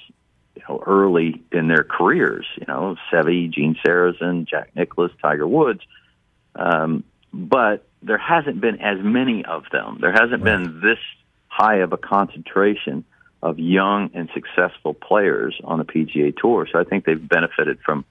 [0.54, 2.46] you know, early in their careers.
[2.56, 5.80] You know, Seve, Gene Sarazen, Jack Nicklaus, Tiger Woods.
[6.54, 9.98] Um, but there hasn't been as many of them.
[10.00, 10.44] There hasn't right.
[10.44, 10.98] been this
[11.48, 13.04] high of a concentration
[13.42, 16.68] of young and successful players on the PGA Tour.
[16.70, 18.04] So I think they've benefited from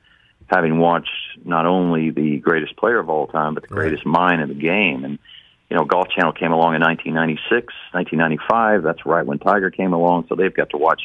[0.47, 1.09] having watched
[1.45, 4.11] not only the greatest player of all time, but the greatest right.
[4.11, 5.05] mind in the game.
[5.05, 5.19] And
[5.69, 8.83] you know, Golf Channel came along in 1996, 1995.
[8.83, 10.25] That's right when Tiger came along.
[10.27, 11.01] So they've got to watch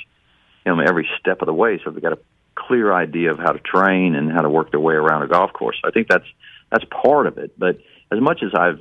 [0.67, 1.81] him every step of the way.
[1.85, 2.19] So they've got a
[2.55, 5.53] clear idea of how to train and how to work their way around a golf
[5.53, 5.81] course.
[5.85, 6.27] I think that's
[6.71, 7.59] that's part of it.
[7.59, 7.79] But
[8.11, 8.81] as much as I've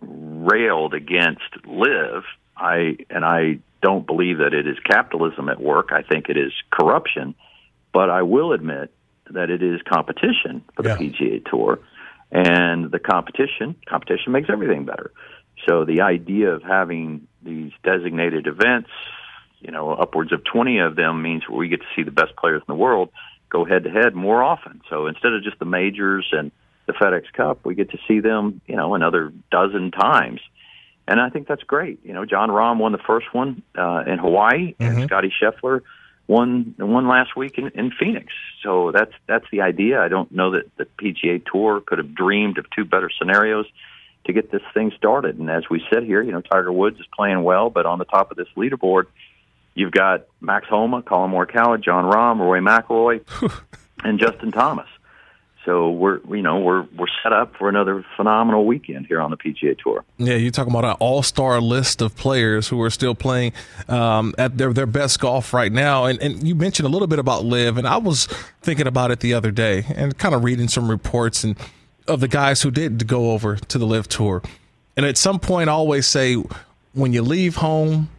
[0.00, 2.24] railed against LIV,
[2.56, 5.90] I and I don't believe that it is capitalism at work.
[5.92, 7.34] I think it is corruption.
[7.92, 8.92] But I will admit
[9.30, 10.96] that it is competition for the yeah.
[10.96, 11.78] PGA Tour,
[12.30, 15.12] and the competition competition makes everything better.
[15.66, 18.90] So the idea of having these designated events
[19.64, 22.62] you know, upwards of 20 of them means we get to see the best players
[22.66, 23.10] in the world
[23.48, 24.82] go head to head more often.
[24.90, 26.50] So instead of just the majors and
[26.86, 30.40] the FedEx Cup, we get to see them, you know, another dozen times.
[31.06, 32.00] And I think that's great.
[32.04, 34.82] You know, Jon Rahm won the first one uh, in Hawaii, mm-hmm.
[34.82, 35.80] and Scottie Scheffler
[36.26, 38.32] won one last week in, in Phoenix.
[38.62, 40.00] So that's that's the idea.
[40.00, 43.66] I don't know that the PGA Tour could have dreamed of two better scenarios
[44.24, 45.38] to get this thing started.
[45.38, 48.06] And as we sit here, you know, Tiger Woods is playing well, but on the
[48.06, 49.04] top of this leaderboard,
[49.74, 53.24] You've got Max Homa, Collin Morikawa, Jon Rahm, Rory McIlroy,
[54.04, 54.86] and Justin Thomas.
[55.64, 59.36] So we're you know we're we're set up for another phenomenal weekend here on the
[59.36, 60.04] PGA Tour.
[60.18, 63.54] Yeah, you're talking about an all-star list of players who are still playing
[63.88, 66.04] um, at their their best golf right now.
[66.04, 68.26] And and you mentioned a little bit about LIV, and I was
[68.60, 71.56] thinking about it the other day and kind of reading some reports and
[72.06, 74.42] of the guys who did go over to the LIV Tour.
[74.98, 76.34] And at some point, I always say
[76.92, 78.10] when you leave home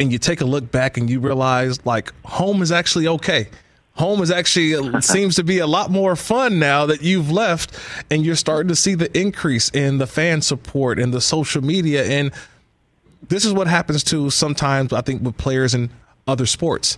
[0.00, 3.48] and you take a look back and you realize like home is actually okay.
[3.94, 7.76] Home is actually seems to be a lot more fun now that you've left,
[8.10, 12.04] and you're starting to see the increase in the fan support and the social media.
[12.04, 12.32] And
[13.28, 15.90] this is what happens to sometimes I think with players in
[16.26, 16.96] other sports.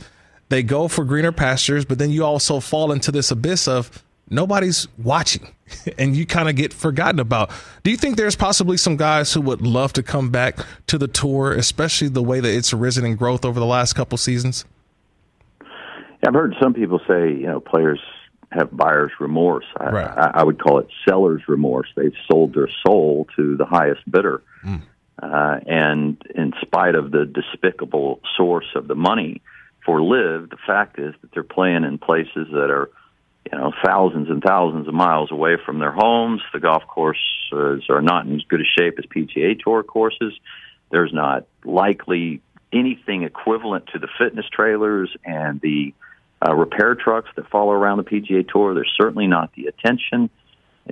[0.50, 4.88] They go for greener pastures, but then you also fall into this abyss of nobody's
[4.96, 5.54] watching
[5.98, 7.50] and you kind of get forgotten about.
[7.82, 11.08] Do you think there's possibly some guys who would love to come back to the
[11.08, 14.64] tour, especially the way that it's arisen in growth over the last couple seasons?
[15.60, 18.00] Yeah, I've heard some people say, you know, players
[18.52, 19.64] have buyer's remorse.
[19.76, 20.06] I, right.
[20.06, 21.88] I, I would call it seller's remorse.
[21.96, 24.42] They've sold their soul to the highest bidder.
[24.64, 24.82] Mm.
[25.22, 29.42] Uh, and in spite of the despicable source of the money
[29.84, 32.90] for LIV, the fact is that they're playing in places that are
[33.50, 36.42] you know, thousands and thousands of miles away from their homes.
[36.52, 40.34] The golf courses are not in as good a shape as PGA Tour courses.
[40.90, 45.94] There's not likely anything equivalent to the fitness trailers and the
[46.46, 48.74] uh, repair trucks that follow around the PGA Tour.
[48.74, 50.30] There's certainly not the attention.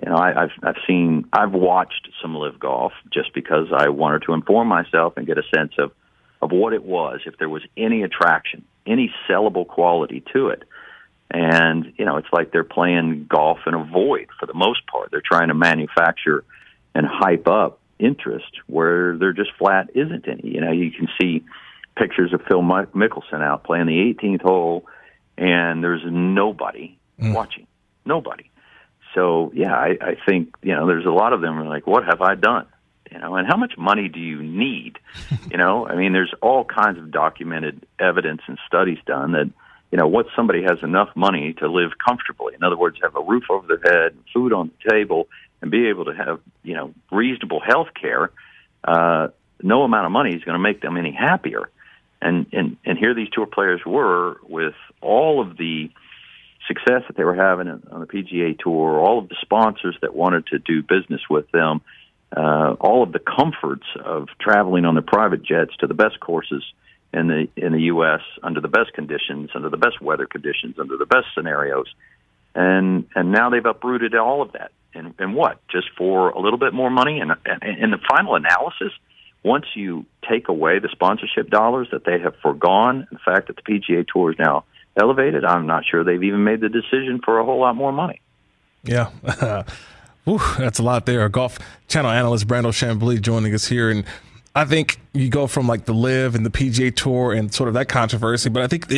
[0.03, 4.23] You know, I, I've I've seen I've watched some LIV golf just because I wanted
[4.27, 5.93] to inform myself and get a sense of
[6.41, 10.63] of what it was, if there was any attraction, any sellable quality to it.
[11.31, 15.11] And, you know, it's like they're playing golf in a void for the most part.
[15.11, 16.45] They're trying to manufacture
[16.95, 20.55] and hype up interest where there just flat isn't any.
[20.55, 21.45] You know, you can see
[21.97, 24.87] pictures of Phil Mi- Mickelson out playing the 18th hole,
[25.37, 27.33] and there's nobody hmm.
[27.33, 27.67] watching,
[28.05, 28.51] nobody.
[29.15, 32.05] So yeah, I, I think you know there's a lot of them are like, what
[32.05, 32.67] have I done?
[33.11, 34.99] You know, and how much money do you need?
[35.51, 39.51] you know, I mean, there's all kinds of documented evidence and studies done that
[39.91, 42.55] you know what somebody has enough money to live comfortably.
[42.55, 45.29] In other words, have a roof over their head, food on the table,
[45.63, 48.31] and be able to have you know reasonable health care.
[48.85, 49.29] Uh,
[49.63, 51.71] no amount of money is going to make them any happier.
[52.21, 55.91] And and and here these tour players were with all of the
[56.67, 60.47] success that they were having on the PGA Tour, all of the sponsors that wanted
[60.49, 61.81] to do business with them,
[62.37, 66.63] uh, all of the comforts of traveling on their private jets to the best courses
[67.13, 68.21] in the in the U.S.
[68.43, 71.87] under the best conditions, under the best weather conditions, under the best scenarios,
[72.55, 74.73] and and now they've uprooted all of that.
[74.95, 75.61] And and what?
[75.69, 77.21] Just for a little bit more money?
[77.21, 78.93] And, in the final analysis,
[79.43, 83.63] once you take away the sponsorship dollars that they have foregone, the fact that the
[83.63, 84.65] PGA Tour is now
[84.97, 88.21] elevated, I'm not sure they've even made the decision for a whole lot more money.
[88.83, 89.11] Yeah.
[90.59, 91.27] That's a lot there.
[91.29, 93.91] Golf channel analyst Brandel Chamblee joining us here.
[93.91, 94.05] And
[94.59, 97.75] I think you go from like the LIV and the PGA Tour and sort of
[97.75, 98.93] that controversy, but I think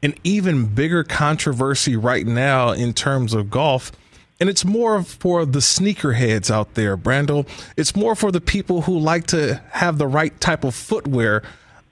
[0.00, 3.90] an even bigger controversy right now in terms of golf.
[4.38, 7.48] And it's more for the sneakerheads out there, Brandel.
[7.76, 11.42] It's more for the people who like to have the right type of footwear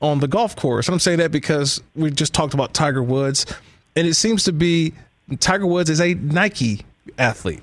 [0.00, 0.86] on the golf course.
[0.86, 3.44] And I'm saying that because we just talked about Tiger Woods,
[3.96, 4.94] and it seems to be
[5.40, 6.82] Tiger Woods is a Nike
[7.18, 7.62] athlete,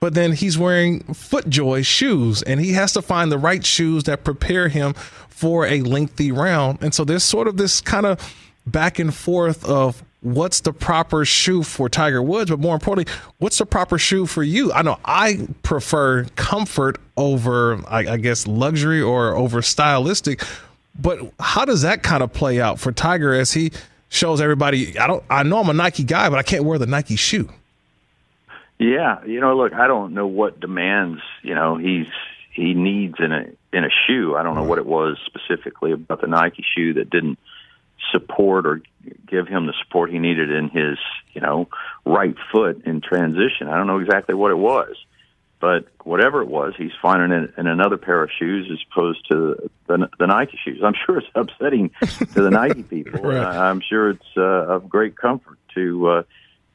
[0.00, 4.24] but then he's wearing FootJoy shoes, and he has to find the right shoes that
[4.24, 4.94] prepare him
[5.28, 6.78] for a lengthy round.
[6.82, 8.34] And so there's sort of this kind of
[8.66, 13.58] back and forth of what's the proper shoe for Tiger Woods, but more importantly, what's
[13.58, 14.72] the proper shoe for you?
[14.72, 20.42] I know I prefer comfort over, I, I guess, luxury or over stylistic.
[21.00, 23.70] But how does that kind of play out for Tiger as he
[24.08, 24.98] shows everybody?
[24.98, 25.22] I don't.
[25.30, 27.48] I know I'm a Nike guy, but I can't wear the Nike shoe.
[28.78, 32.06] Yeah, you know, look, I don't know what demands you know he's
[32.52, 34.36] he needs in a in a shoe.
[34.36, 37.38] I don't know what it was specifically about the Nike shoe that didn't
[38.12, 38.80] support or
[39.26, 40.98] give him the support he needed in his
[41.32, 41.68] you know
[42.04, 43.68] right foot in transition.
[43.68, 44.94] I don't know exactly what it was.
[45.60, 49.68] But whatever it was, he's finding it in another pair of shoes as opposed to
[49.88, 50.80] the, the Nike shoes.
[50.84, 53.22] I'm sure it's upsetting to the Nike people.
[53.22, 53.42] Right.
[53.42, 56.22] Uh, I'm sure it's uh, of great comfort to uh,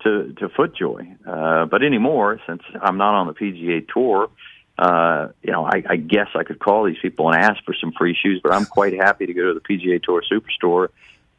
[0.03, 1.17] to to FootJoy.
[1.25, 4.29] Uh, but anymore, since I'm not on the PGA Tour,
[4.77, 7.91] uh, you know, I, I guess I could call these people and ask for some
[7.97, 8.41] free shoes.
[8.43, 10.89] But I'm quite happy to go to the PGA Tour Superstore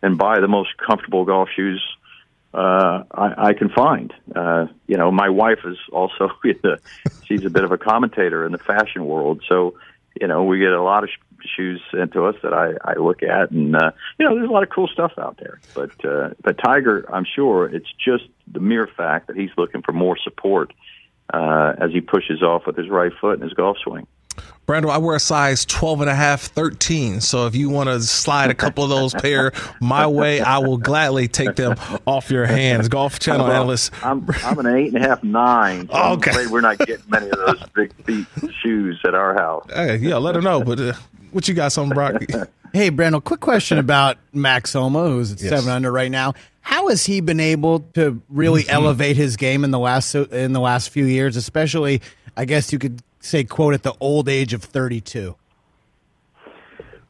[0.03, 1.83] and buy the most comfortable golf shoes
[2.55, 4.13] uh, I, I can find.
[4.35, 6.31] Uh, you know, my wife is also
[7.25, 9.75] she's a bit of a commentator in the fashion world, so
[10.21, 12.95] you know we get a lot of sh- shoes sent to us that I, I
[12.95, 15.61] look at, and uh, you know there's a lot of cool stuff out there.
[15.75, 19.93] But uh, but Tiger, I'm sure it's just the mere fact that he's looking for
[19.93, 20.73] more support
[21.33, 24.07] uh, as he pushes off with his right foot and his golf swing.
[24.67, 27.21] Brandel, I wear a size 12 and a half, 13.
[27.21, 30.79] So if you want to slide a couple of those pair my way, I will
[30.79, 32.89] gladly take them off your hands.
[32.89, 33.93] Golf Channel Well, analyst.
[34.03, 35.89] I'm I'm an eight and a half, nine.
[35.93, 36.31] So Okay.
[36.31, 38.27] I'm afraid we're not getting many of those big feet
[38.63, 39.67] shoes at our house.
[39.73, 40.63] Hey, yeah, let him know.
[40.65, 40.93] But uh,
[41.33, 42.23] what you got, something, Brock?
[42.73, 45.51] Hey, Brandel, quick question about Max Homa, who's at Yes.
[45.51, 46.35] seven under right now.
[46.61, 48.75] How has he been able to really Mm-hmm.
[48.75, 52.03] elevate his game in the last in the last few years, especially,
[52.37, 55.37] I guess you could say, quote, at the old age of thirty-two?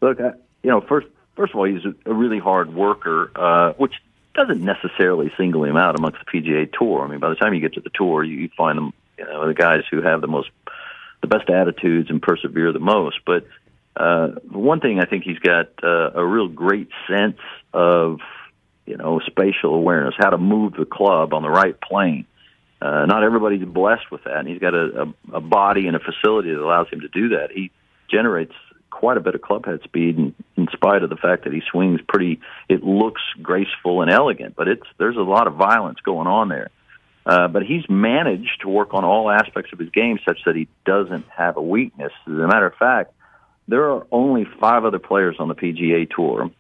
[0.00, 3.72] Look, I, you know, first first of all, he's a, a really hard worker, uh,
[3.74, 3.94] which
[4.34, 7.04] doesn't necessarily single him out amongst the PGA Tour.
[7.04, 9.24] I mean, by the time you get to the tour, you, you find them, you
[9.24, 10.50] know, the guys who have the most,
[11.20, 13.20] the best attitudes and persevere the most.
[13.24, 13.46] But
[13.96, 17.38] uh, one thing I think he's got uh, a real great sense
[17.72, 18.18] of,
[18.86, 22.26] you know, spatial awareness, how to move the club on the right plane.
[22.80, 26.00] Uh, not everybody's blessed with that, and he's got a, a, a body and a
[26.00, 27.48] facility that allows him to do that.
[27.52, 27.70] He
[28.10, 28.52] generates
[28.90, 31.62] quite a bit of club head speed, in, in spite of the fact that he
[31.70, 32.40] swings pretty.
[32.68, 36.70] It looks graceful and elegant, but it's there's a lot of violence going on there.
[37.26, 40.68] Uh, but he's managed to work on all aspects of his game such that he
[40.84, 42.12] doesn't have a weakness.
[42.26, 43.14] As a matter of fact,
[43.66, 46.50] there are only five other players on the PGA Tour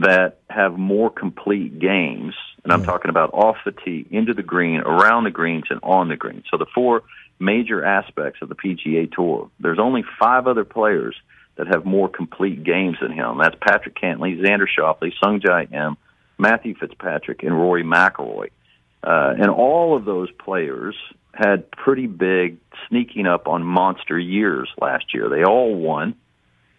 [0.00, 2.34] that have more complete games,
[2.64, 6.08] and I'm talking about off the tee, into the green, around the greens, and on
[6.08, 6.44] the green.
[6.50, 7.02] So the four
[7.38, 9.50] major aspects of the PGA Tour.
[9.60, 11.16] There's only five other players
[11.56, 13.38] that have more complete games than him.
[13.38, 15.96] That's Patrick Cantlay, Xander Schauffele, Sung Jae Im,
[16.38, 18.50] Matthew Fitzpatrick, and Rory McIlroy.
[19.02, 20.96] Uh, and all of those players
[21.34, 25.28] had pretty big sneaking up on monster years last year.
[25.28, 26.14] They all won.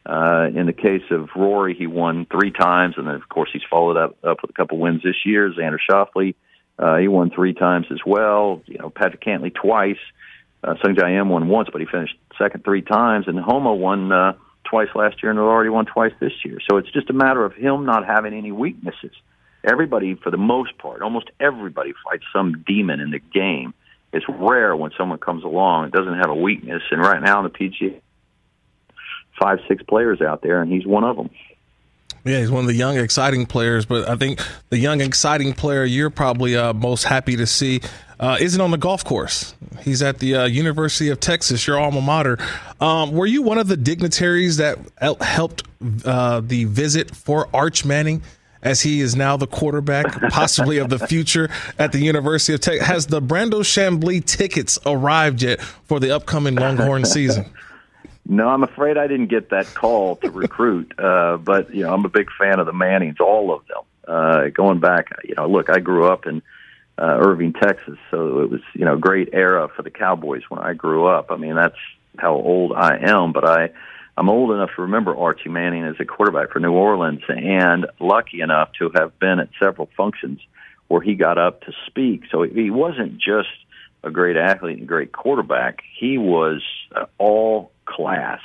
[0.06, 3.62] Uh, in the case of Rory, he won three times, and then of course he's
[3.70, 5.52] followed up up with a couple wins this year.
[5.52, 6.36] Xander Schauffele,
[6.78, 8.62] uh, he won three times as well.
[8.66, 10.00] You know, Patrick Cantlay twice.
[10.64, 14.12] Uh, Sung Jae Im won once, but he finished second three times, and Homa won
[14.12, 14.34] uh,
[14.70, 16.60] twice last year and already won twice this year.
[16.70, 19.12] So it's just a matter of him not having any weaknesses.
[19.64, 23.74] Everybody, for the most part, almost everybody fights some demon in the game.
[24.12, 26.82] It's rare when someone comes along and doesn't have a weakness.
[26.91, 28.02] And right now in the PGA,
[29.40, 31.30] five, six players out there, and he's one of them.
[32.26, 33.86] Yeah, he's one of the young, exciting players.
[33.86, 37.82] But I think the young, exciting player you're probably uh, most happy to see
[38.20, 39.56] uh, isn't on the golf course.
[39.82, 42.38] He's at the uh, University of Texas, your alma mater.
[42.82, 44.78] Um, were you one of the dignitaries that
[45.22, 45.64] helped
[46.04, 48.22] uh, the visit for Arch Manning?
[48.62, 52.86] As he is now the quarterback, possibly of the future at the University of Texas.
[52.86, 57.46] Has the Brandel Chamblee tickets arrived yet for the upcoming Longhorn season?
[58.30, 60.93] No, I'm afraid I didn't get that call to recruit.
[60.99, 63.84] uh, but you know, I'm a big fan of the Mannings, all of them.
[64.07, 66.41] Uh, going back, you know, look, I grew up in
[66.97, 70.59] uh, Irving, Texas, so it was you know a great era for the Cowboys when
[70.59, 71.32] I grew up.
[71.32, 71.77] I mean, that's
[72.17, 73.69] how old I am, but I
[74.15, 78.41] I'm old enough to remember Archie Manning as a quarterback for New Orleans, and lucky
[78.41, 80.39] enough to have been at several functions
[80.88, 82.23] where he got up to speak.
[82.30, 83.49] So he wasn't just
[84.03, 86.61] a great athlete and great quarterback; he was
[87.17, 88.42] all class.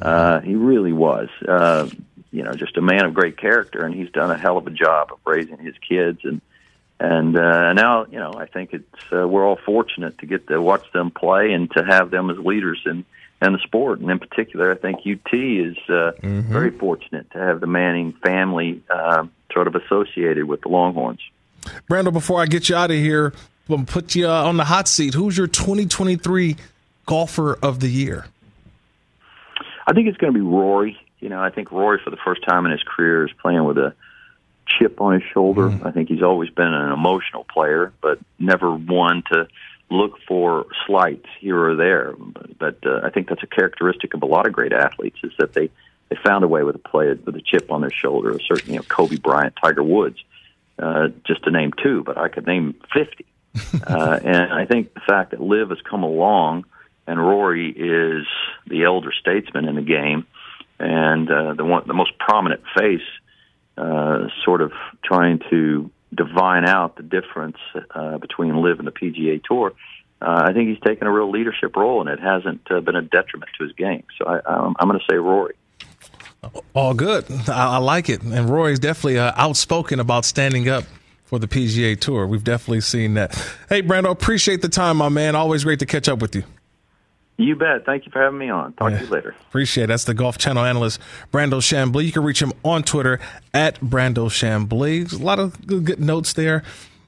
[0.00, 1.28] Uh, he really was.
[1.46, 1.88] Uh,
[2.32, 4.70] you know, just a man of great character, and he's done a hell of a
[4.70, 6.40] job of raising his kids and
[7.02, 10.62] and uh, now you know I think it's uh, we're all fortunate to get to
[10.62, 13.04] watch them play and to have them as leaders in
[13.42, 13.98] in the sport.
[13.98, 16.40] And in particular, I think UT is uh, mm-hmm.
[16.42, 21.20] very fortunate to have the Manning family uh, sort of associated with the Longhorns.
[21.90, 23.32] Brandel, before I get you out of here,
[23.68, 25.14] I'm put you uh, on the hot seat.
[25.14, 26.56] Who's your 2023
[27.06, 28.26] golfer of the year?
[29.86, 30.98] I think it's going to be Rory.
[31.20, 33.78] You know, I think Rory, for the first time in his career, is playing with
[33.78, 33.94] a
[34.66, 35.68] chip on his shoulder.
[35.68, 35.86] Mm.
[35.86, 39.48] I think he's always been an emotional player, but never one to
[39.90, 42.14] look for slights here or there.
[42.16, 45.32] But, but uh, I think that's a characteristic of a lot of great athletes is
[45.38, 45.70] that they
[46.08, 48.38] they found a way with a play with a chip on their shoulder.
[48.46, 50.18] Certainly, you know, Kobe Bryant, Tiger Woods,
[50.78, 53.26] uh, just to name two, but I could name fifty.
[53.86, 56.64] uh, and I think the fact that LIV has come along
[57.06, 58.26] and Rory is
[58.66, 60.26] the elder statesman in the game
[60.78, 63.00] and uh, the one the most prominent face
[63.76, 64.72] uh, sort of
[65.04, 67.56] trying to divine out the difference
[67.94, 69.72] uh, between LIV and the PGA Tour.
[70.20, 73.02] Uh, I think he's taken a real leadership role, and it hasn't uh, been a
[73.02, 74.04] detriment to his game.
[74.18, 75.54] So I, I'm, I'm going to say Rory.
[76.74, 77.24] All good.
[77.48, 78.22] I, I like it.
[78.22, 80.84] And Rory's definitely uh, outspoken about standing up
[81.24, 82.26] for the PGA Tour.
[82.26, 83.34] We've definitely seen that.
[83.68, 85.34] Hey, Brando, appreciate the time, my man.
[85.34, 86.44] Always great to catch up with you.
[87.42, 87.84] You bet.
[87.84, 88.72] Thank you for having me on.
[88.74, 88.98] Talk yeah.
[88.98, 89.34] to you later.
[89.48, 89.86] Appreciate it.
[89.88, 91.00] That's the Golf Channel analyst,
[91.32, 92.04] Brandel Chamblee.
[92.04, 93.18] You can reach him on Twitter
[93.52, 95.12] at Brandel Chamblee.
[95.12, 96.62] A lot of good, good notes there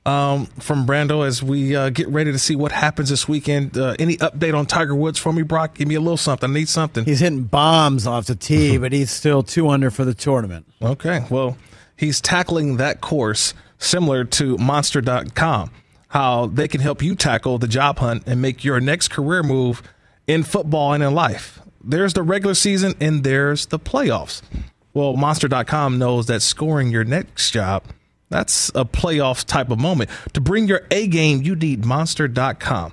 [0.05, 3.79] um, from Brando as we uh, get ready to see what happens this weekend.
[3.79, 5.75] Uh, any update on Tiger Woods for me, Brock?
[5.75, 6.51] Give me a little something.
[6.51, 7.05] I need something.
[7.05, 10.67] He's hitting bombs off the tee, but he's still two under for the tournament.
[10.83, 11.25] Okay.
[11.31, 11.57] Well,
[11.97, 15.71] he's tackling that course similar to Monster.com,
[16.09, 19.83] how they can help you tackle the job hunt and make your next career move–
[20.27, 21.61] in football and in life.
[21.83, 24.43] There's the regular season and there's the playoffs.
[24.95, 27.85] Well, monster.com knows that scoring your next job,
[28.31, 30.11] that's a playoff type of moment.
[30.33, 32.93] To bring your A game, you need monster.com.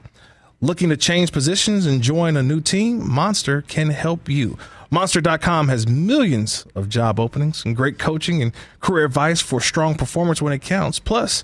[0.59, 3.09] Looking to change positions and join a new team?
[3.09, 4.57] Monster can help you.
[4.91, 8.51] Monster.com has millions of job openings and great coaching and
[8.81, 10.99] career advice for strong performance when it counts.
[10.99, 11.43] Plus,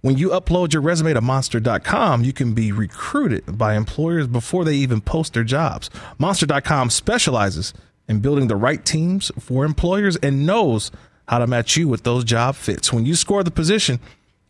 [0.00, 4.74] when you upload your resume to monster.com, you can be recruited by employers before they
[4.74, 5.90] even post their jobs.
[6.18, 7.74] Monster.com specializes
[8.08, 10.92] in building the right teams for employers and knows
[11.26, 12.92] how to match you with those job fits.
[12.92, 13.98] When you score the position,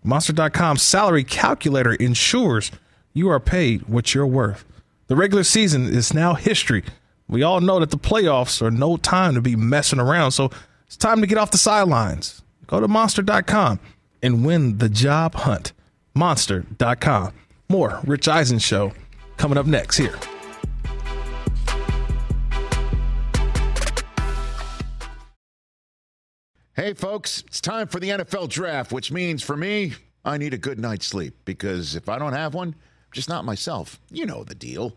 [0.04, 2.70] Monster.com's salary calculator ensures
[3.14, 4.64] you are paid what you're worth.
[5.08, 6.84] The regular season is now history.
[7.26, 10.50] We all know that the playoffs are no time to be messing around, so
[10.86, 12.42] it's time to get off the sidelines.
[12.66, 13.80] Go to monster.com
[14.22, 15.72] and win the job hunt.
[16.14, 17.34] Monster.com.
[17.68, 18.92] More Rich Eisen Show
[19.36, 20.18] coming up next here.
[26.74, 29.94] Hey, folks, it's time for the NFL draft, which means for me,
[30.24, 33.44] I need a good night's sleep because if I don't have one, I'm just not
[33.44, 34.00] myself.
[34.12, 34.96] You know the deal.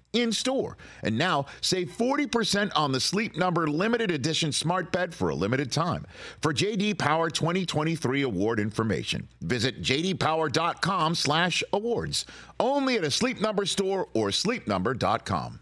[0.13, 0.77] in store.
[1.03, 5.71] And now save 40% on the Sleep Number limited edition smart bed for a limited
[5.71, 6.05] time.
[6.41, 12.25] For JD Power 2023 award information, visit jdpower.com/awards.
[12.59, 15.59] Only at a Sleep Number store or sleepnumber.com.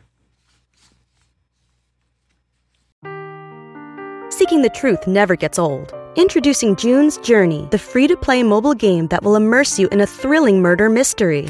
[4.29, 5.93] Seeking the truth never gets old.
[6.15, 10.07] Introducing June's Journey, the free to play mobile game that will immerse you in a
[10.07, 11.49] thrilling murder mystery.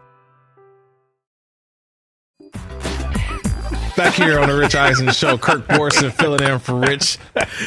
[4.01, 7.19] Back here on the Rich Eisen Show, Kirk Morrison filling in for Rich.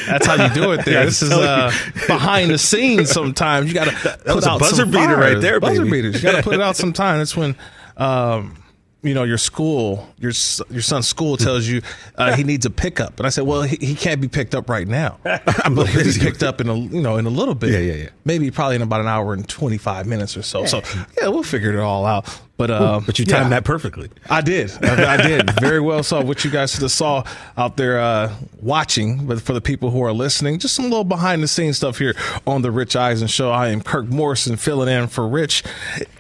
[0.09, 1.05] That's how you do it there.
[1.05, 1.71] This is uh,
[2.09, 3.69] behind the scenes sometimes.
[3.69, 6.03] You got to put was a out buzzer beater right there, Buzzer baby.
[6.03, 6.23] beaters.
[6.23, 7.19] You got to put it out sometime.
[7.19, 7.57] That's when.
[7.97, 8.57] Um,
[9.05, 10.33] you know your school, your
[10.71, 11.83] your son's school tells you
[12.17, 14.71] uh, he needs a pickup, and I said, well, he, he can't be picked up
[14.71, 15.19] right now.
[15.27, 17.71] I'm but he'll be picked up in a you know in a little bit.
[17.71, 18.09] Yeah, yeah, yeah.
[18.25, 20.65] Maybe probably in about an hour and twenty five minutes or so.
[20.65, 20.81] So
[21.21, 22.27] yeah, we'll figure it all out.
[22.57, 23.39] But uh, but you yeah.
[23.39, 24.11] timed that perfectly.
[24.31, 24.71] I did.
[24.81, 26.05] I, I did very well.
[26.05, 27.25] Saw what you guys just saw
[27.57, 28.33] out there uh,
[28.63, 31.99] watching, but for the people who are listening, just some little behind the scenes stuff
[31.99, 32.15] here
[32.47, 33.51] on the Rich Eisen Show.
[33.51, 35.65] I am Kirk Morrison filling in for Rich,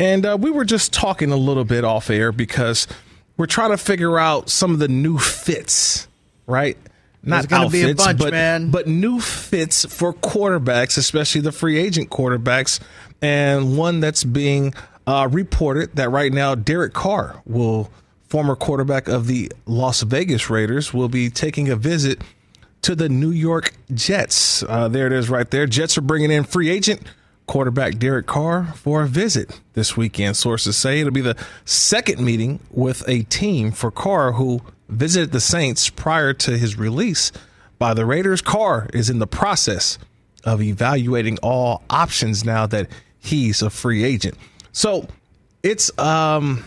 [0.00, 2.88] and uh, we were just talking a little bit off air because
[3.36, 6.08] we're trying to figure out some of the new fits,
[6.48, 6.76] right?
[7.22, 8.70] Not There's gonna be a outfits, bunch, but, man.
[8.72, 12.80] but new fits for quarterbacks, especially the free agent quarterbacks,
[13.22, 14.74] and one that's being
[15.06, 17.90] uh, reported that right now Derek Carr will,
[18.28, 22.22] former quarterback of the Las Vegas Raiders, will be taking a visit
[22.82, 24.62] to the New York Jets.
[24.62, 25.66] Uh, there it is, right there.
[25.66, 27.02] Jets are bringing in free agent
[27.46, 30.36] quarterback Derek Carr for a visit this weekend.
[30.36, 35.40] Sources say it'll be the second meeting with a team for Carr, who visited the
[35.40, 37.32] Saints prior to his release
[37.78, 38.40] by the Raiders.
[38.40, 39.98] Carr is in the process
[40.44, 42.88] of evaluating all options now that
[43.18, 44.36] he's a free agent.
[44.74, 45.08] So
[45.62, 46.64] it's um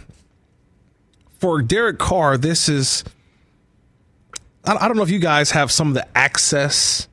[1.40, 3.04] for Derek Carr, this is
[4.66, 7.08] I I don't know if you guys have some of the access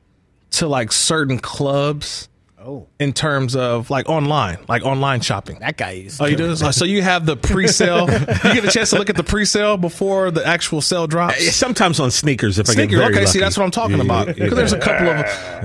[0.51, 2.29] to like certain clubs.
[2.67, 2.87] Oh.
[2.97, 5.59] In terms of like online, like online shopping.
[5.59, 6.55] That guy used Oh, you do?
[6.55, 8.09] So you have the pre-sale.
[8.19, 8.25] you
[8.55, 11.55] get a chance to look at the pre-sale before the actual sale drops.
[11.55, 12.89] Sometimes on sneakers, if I Sneakers.
[12.95, 14.25] get very Okay, see, that's what I'm talking Yeah, about.
[14.25, 14.55] Because yeah.
[14.55, 15.19] there's a couple of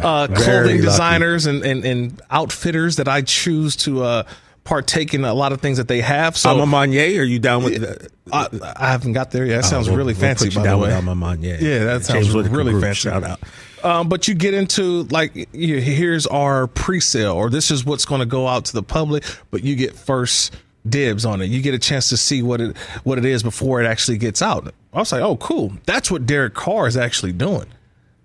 [0.04, 0.80] uh, clothing lucky.
[0.82, 4.22] designers and, and, and outfitters that I choose to uh,
[4.70, 6.36] partake in a lot of things that they have.
[6.36, 8.46] So Alma Manier, are you down with the, I,
[8.76, 9.62] I haven't got there yet.
[9.62, 10.92] That sounds we'll- really we'll fancy, by the way.
[10.94, 11.60] Alma Manier.
[11.60, 13.08] Yeah, that sounds James really Group, fancy.
[13.10, 13.40] shout out.
[13.82, 18.20] Um, but you get into like you, here's our pre-sale, or this is what's going
[18.20, 20.54] to go out to the public, but you get first
[20.88, 21.46] dibs on it.
[21.46, 24.40] You get a chance to see what it what it is before it actually gets
[24.40, 24.72] out.
[24.92, 25.72] I was like, oh, cool.
[25.84, 27.66] That's what Derek Carr is actually doing.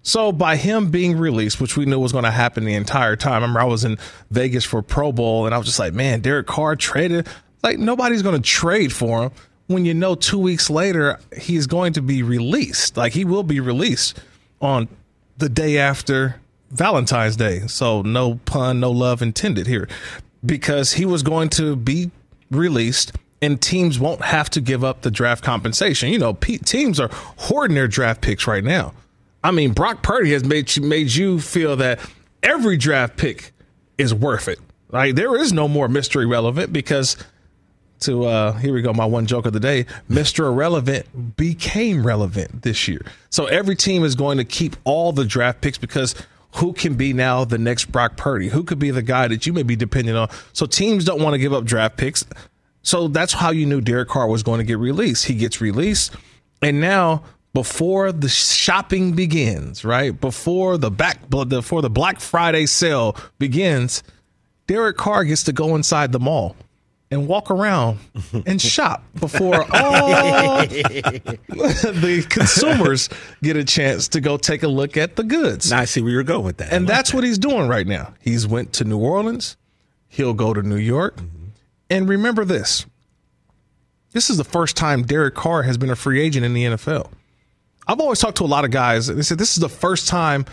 [0.06, 3.34] So by him being released, which we knew was going to happen the entire time.
[3.34, 3.98] I remember I was in
[4.30, 7.28] Vegas for Pro Bowl, and I was just like, man, Derek Carr traded.
[7.64, 9.32] Like nobody's going to trade for him
[9.66, 12.96] when you know two weeks later he's going to be released.
[12.96, 14.20] Like he will be released
[14.62, 14.88] on
[15.40, 16.40] the day after
[16.70, 17.62] Valentine's Day.
[17.66, 19.88] So no pun, no love intended here,
[20.46, 22.12] because he was going to be
[22.52, 23.12] released.
[23.42, 26.10] And teams won't have to give up the draft compensation.
[26.12, 28.94] You know, teams are hoarding their draft picks right now.
[29.46, 32.00] I mean, Brock Purdy has made you, made you feel that
[32.42, 33.54] every draft pick
[33.96, 34.58] is worth it.
[34.90, 37.16] Like there is no more mystery relevant because
[38.00, 42.64] to uh here we go my one joke of the day mr irrelevant became relevant
[42.64, 43.02] this year.
[43.30, 46.16] So every team is going to keep all the draft picks because
[46.56, 48.50] who can be now the next brock purdy?
[48.50, 50.28] Who could be the guy that you may be depending on?
[50.54, 52.26] So teams don't want to give up draft picks.
[52.82, 55.26] So that's how you knew derek carr was going to get released.
[55.26, 56.16] He gets released.
[56.64, 57.24] And now
[57.56, 64.04] before the shopping begins right before the back before the black friday sale begins
[64.68, 66.56] derek carr gets to go inside the mall
[67.12, 68.00] and walk around
[68.46, 73.10] and shop before all the consumers
[73.42, 75.72] get a chance to go take a look at the goods.
[75.72, 76.74] Now I see where you're going with that.
[76.74, 78.14] And that's what he's doing right now.
[78.20, 79.56] He's went to New Orleans.
[80.08, 81.18] He'll go to New York.
[81.18, 81.46] Mm-hmm.
[81.90, 82.86] And remember this.
[84.12, 87.10] This is the first time Derek Carr has been a free agent in the NFL.
[87.88, 89.10] I've always talked to a lot of guys.
[89.10, 90.46] and They said this is the first time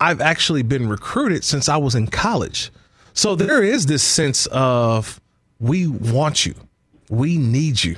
[0.00, 2.70] I've actually been recruited since I was in college.
[3.14, 5.20] So there is this sense of
[5.60, 6.54] we want you,
[7.10, 7.96] we need you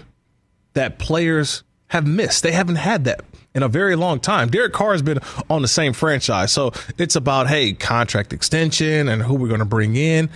[0.74, 2.42] that players have missed.
[2.42, 3.20] They haven't had that
[3.54, 4.48] in a very long time.
[4.48, 6.52] Derek Carr has been on the same franchise.
[6.52, 10.28] So it's about, hey, contract extension and who we're going to bring in.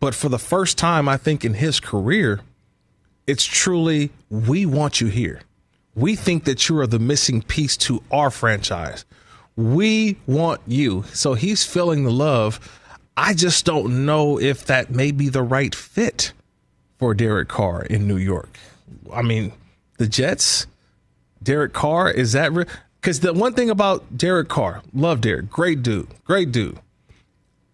[0.00, 2.40] But for the first time, I think in his career,
[3.26, 5.40] it's truly, we want you here.
[5.98, 9.04] We think that you are the missing piece to our franchise.
[9.56, 11.02] We want you.
[11.12, 12.60] So he's feeling the love.
[13.16, 16.32] I just don't know if that may be the right fit
[17.00, 18.56] for Derek Carr in New York.
[19.12, 19.52] I mean,
[19.98, 20.68] the Jets,
[21.42, 22.68] Derek Carr, is that real?
[23.00, 26.78] because the one thing about Derek Carr, love Derek, great dude, great dude,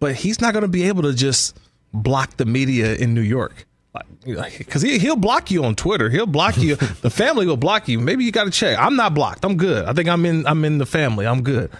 [0.01, 1.59] but he's not going to be able to just
[1.93, 3.67] block the media in New York
[4.25, 6.11] because he, he'll block you on Twitter.
[6.11, 6.77] He'll block you.
[7.03, 8.01] the family will block you.
[8.01, 8.79] Maybe you got to check.
[8.79, 9.45] I'm not blocked.
[9.45, 9.85] I'm good.
[9.85, 10.47] I think I'm in.
[10.47, 11.27] I'm in the family.
[11.27, 11.71] I'm good.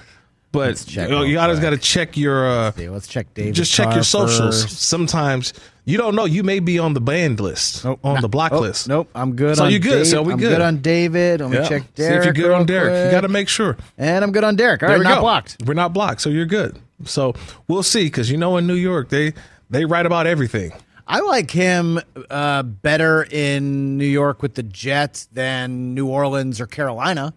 [0.53, 2.47] But you, know, you always got to check your.
[2.47, 3.55] Uh, let's, let's check David.
[3.55, 4.63] Just check Carr your socials.
[4.63, 4.79] first.
[4.83, 5.53] Sometimes
[5.85, 6.27] you don't know.
[6.27, 8.87] You may be on the banned list, on the block Oh, list.
[8.87, 9.57] Nope, I'm good.
[9.57, 10.05] So on you good?
[10.05, 10.61] Dave- So we I'm good.
[10.61, 11.41] on David.
[11.41, 11.69] Let me Yeah.
[11.69, 13.07] check See if you're good on Derek.
[13.07, 13.77] You got to make sure.
[13.99, 14.85] And I'm good on Derek.
[14.85, 15.21] All right, not go.
[15.23, 15.57] blocked.
[15.67, 16.79] We're not blocked, so you're good.
[17.05, 17.35] So
[17.67, 19.33] we'll see, because you know in New York they
[19.71, 20.73] they write about everything.
[21.07, 22.01] I like him
[22.31, 27.35] uh, better in New York with the Jets than New Orleans or Carolina.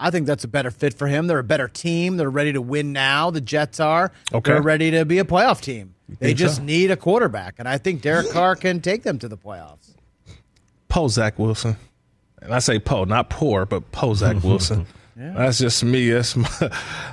[0.00, 1.26] I think that's a better fit for him.
[1.26, 2.16] They're a better team.
[2.16, 3.30] They're ready to win now.
[3.30, 4.10] The Jets are.
[4.32, 4.52] Okay.
[4.52, 5.94] They're ready to be a playoff team.
[6.18, 6.62] They just so?
[6.62, 9.94] need a quarterback, and I think Derek Carr can take them to the playoffs.
[10.88, 11.76] Poe Zach Wilson,
[12.42, 14.86] and I say Poe, not poor, but Poe Zach Wilson.
[15.16, 16.10] That's just me.
[16.10, 16.70] That's my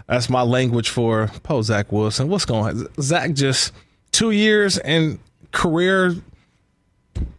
[0.08, 2.28] that's my language for Poe Zach Wilson.
[2.28, 2.88] What's going on?
[3.02, 3.72] Zach just
[4.12, 5.20] two years and
[5.52, 6.16] career.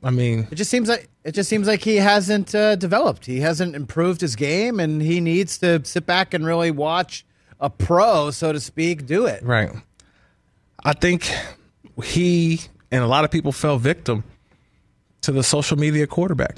[0.02, 3.26] I mean, It just seems like it just seems like he hasn't uh, developed.
[3.26, 7.24] He hasn't improved his game, and he needs to sit back and really watch
[7.60, 9.42] a pro, so to speak, do it.
[9.42, 9.70] Right.
[10.84, 11.30] I think
[12.02, 12.60] he
[12.90, 14.24] and a lot of people fell victim
[15.22, 16.56] to the social media quarterback.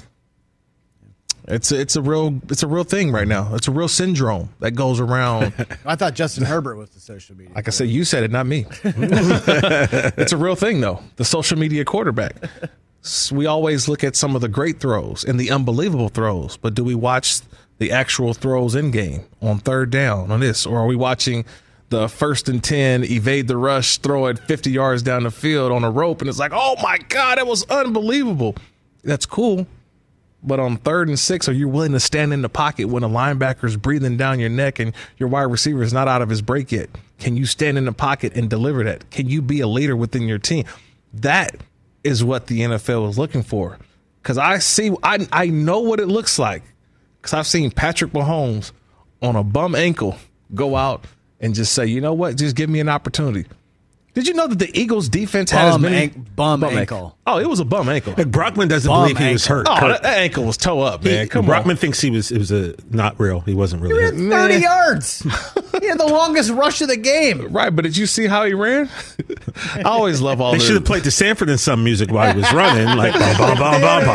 [1.47, 3.53] It's a, it's a real it's a real thing right now.
[3.53, 5.53] It's a real syndrome that goes around.
[5.85, 7.53] I thought Justin Herbert was the social media.
[7.53, 8.65] Like I said, you said it, not me.
[8.83, 11.01] it's a real thing though.
[11.17, 12.35] The social media quarterback.
[13.31, 16.83] We always look at some of the great throws and the unbelievable throws, but do
[16.83, 17.41] we watch
[17.77, 21.45] the actual throws in game on third down on this, or are we watching
[21.89, 25.83] the first and ten evade the rush, throw it fifty yards down the field on
[25.83, 28.55] a rope, and it's like, oh my god, that was unbelievable.
[29.03, 29.67] That's cool.
[30.45, 33.09] But on third and six, are you willing to stand in the pocket when a
[33.09, 36.71] linebacker's breathing down your neck and your wide receiver is not out of his break
[36.71, 36.89] yet?
[37.17, 39.09] Can you stand in the pocket and deliver that?
[39.09, 40.65] Can you be a leader within your team?
[41.13, 41.57] That
[42.03, 43.79] is what the NFL is looking for.
[44.21, 46.63] Because I see, I I know what it looks like.
[47.21, 48.71] Because I've seen Patrick Mahomes
[49.21, 50.15] on a bum ankle
[50.53, 51.05] go out
[51.39, 53.47] and just say, you know what, just give me an opportunity.
[54.15, 57.17] Did you know that the Eagles defense had as Bum many ank- bum ankle.
[57.27, 58.13] Oh, it was a bum ankle.
[58.17, 59.57] Like Brockman doesn't Bum believe he was ankle.
[59.57, 59.67] hurt.
[59.69, 59.89] Oh, Kirk.
[59.91, 61.27] that, that ankle was toe up, He- man.
[61.27, 61.77] Come Brockman on.
[61.77, 63.41] thinks he was it was a not real.
[63.41, 64.15] He wasn't really hurt.
[64.15, 65.19] 30 yards.
[65.81, 67.51] he had the longest rush of the game.
[67.51, 68.89] Right, but did you see how he ran?
[69.75, 72.39] I always love all They should have played the Sanford and Son music while he
[72.39, 74.05] was running, like bum, bum, bum, bum,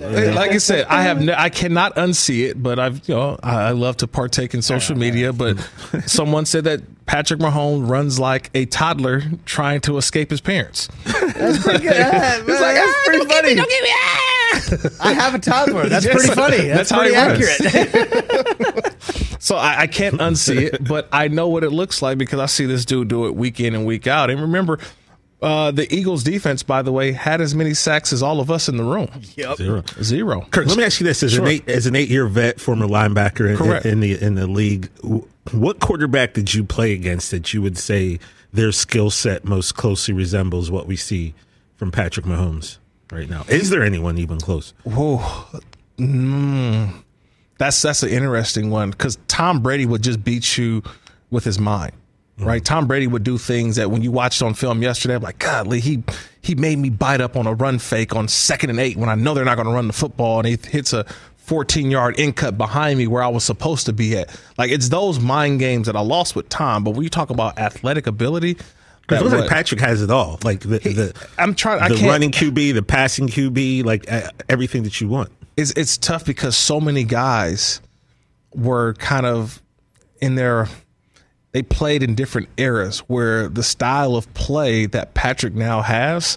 [0.00, 0.34] bum.
[0.34, 3.62] Like I said, I have no, I cannot unsee it, but I've you know I,
[3.64, 5.32] I love to partake in social media.
[5.32, 5.58] But
[6.06, 10.88] someone said that Patrick Mahomes runs like a toddler trying to escape his parents.
[11.04, 11.94] That's pretty good.
[11.94, 13.54] Yeah, man, that's pretty funny.
[13.54, 13.90] Don't get me.
[13.92, 14.90] Ah!
[15.00, 15.86] I have a toddler.
[15.88, 16.56] That's Yes, pretty funny.
[16.68, 18.96] That's, that's how pretty he accurate.
[19.38, 22.46] So I, I can't unsee it, but I know what it looks like because I
[22.46, 24.28] see this dude do it week in and week out.
[24.28, 24.80] And remember,
[25.40, 28.68] uh, the Eagles defense, by the way, had as many sacks as all of us
[28.68, 29.08] in the room.
[29.36, 29.56] yep.
[29.58, 29.84] Zero.
[30.02, 30.40] Zero.
[30.50, 31.42] Kirk, let me ask you this: as Sure.
[31.44, 33.86] an eight as an eight year vet, former linebacker in, Correct.
[33.86, 37.78] in the in the league, w- what quarterback did you play against that you would
[37.78, 38.18] say
[38.52, 41.34] their skill set most closely resembles what we see
[41.76, 42.78] from Patrick Mahomes
[43.12, 43.44] right now?
[43.48, 44.74] Is there anyone even close?
[44.84, 45.46] Whoa.
[45.98, 47.02] Mm.
[47.58, 50.82] That's that's an interesting one because Tom Brady would just beat you
[51.30, 51.92] with his mind,
[52.38, 52.62] right?
[52.62, 55.80] Tom Brady would do things that when you watched on film yesterday, I'm like, Godly,
[55.80, 56.02] he
[56.42, 59.14] he made me bite up on a run fake on second and eight when I
[59.14, 61.06] know they're not going to run the football, and he hits a
[61.46, 64.38] 14 yard in cut behind me where I was supposed to be at.
[64.58, 66.82] Like it's those mind games that I lost with Tom.
[66.82, 68.66] But when you talk about athletic ability, Because
[69.08, 71.80] that it looks like Patrick has it all, like the the, I'm trying.
[71.80, 75.30] I the running QB, the passing QB, like uh, everything that you want.
[75.56, 77.80] it's it's tough because so many guys
[78.52, 79.62] were kind of
[80.20, 80.66] in their
[81.52, 86.36] they played in different eras where the style of play that Patrick now has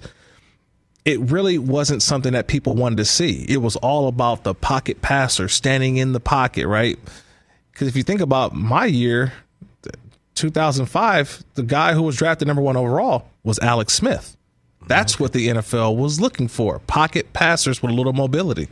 [1.10, 3.45] it really wasn't something that people wanted to see.
[3.49, 6.99] It was all about the pocket passer standing in the pocket, right?
[7.72, 9.34] Because if you think about my year,
[10.36, 14.38] 2005, the guy who was drafted number one overall was Alex Smith.
[14.88, 18.68] That's what the NFL was looking for pocket passers with a little mobility.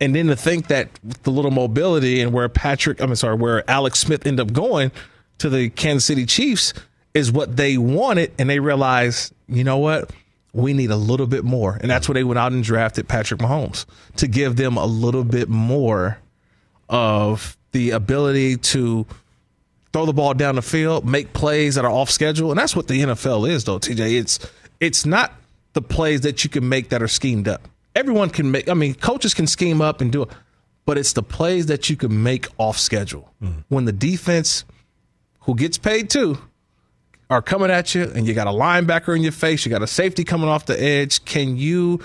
[0.00, 3.68] And then to think that with the little mobility and where Patrick, I'm sorry, where
[3.70, 4.90] Alex Smith ended up going
[5.38, 6.72] to the Kansas City Chiefs
[7.14, 8.32] is what they wanted.
[8.38, 10.10] And they realized, you know what?
[10.52, 11.78] We need a little bit more.
[11.80, 13.86] And that's where they went out and drafted Patrick Mahomes
[14.16, 16.18] to give them a little bit more
[16.88, 19.06] of the ability to
[19.92, 22.50] throw the ball down the field, make plays that are off schedule.
[22.50, 24.18] And that's what the NFL is, though, TJ.
[24.18, 24.38] It's
[24.80, 25.32] it's not
[25.72, 27.68] the plays that you can make that are schemed up.
[27.94, 30.28] Everyone can make I mean, coaches can scheme up and do it,
[30.84, 33.32] but it's the plays that you can make off schedule.
[33.42, 33.60] Mm-hmm.
[33.68, 34.64] When the defense
[35.40, 36.38] who gets paid too
[37.30, 39.86] are coming at you and you got a linebacker in your face, you got a
[39.86, 42.00] safety coming off the edge, can you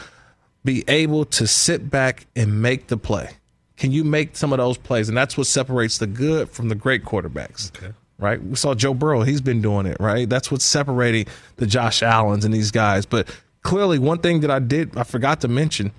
[0.63, 3.31] be able to sit back and make the play?
[3.77, 5.07] Can you make some of those plays?
[5.07, 7.75] And that's what separates the good from the great quarterbacks.
[7.75, 7.93] Okay.
[8.17, 8.41] Right?
[8.43, 10.27] We saw Joe Burrow, he's been doing it, right?
[10.27, 13.05] That's what's separating the Josh Allens and these guys.
[13.05, 13.29] But
[13.61, 15.91] clearly, one thing that I did, I forgot to mention,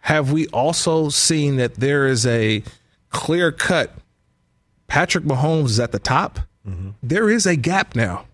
[0.00, 2.62] have we also seen that there is a
[3.10, 3.94] clear cut
[4.86, 6.40] Patrick Mahomes is at the top?
[7.02, 8.24] There is a gap now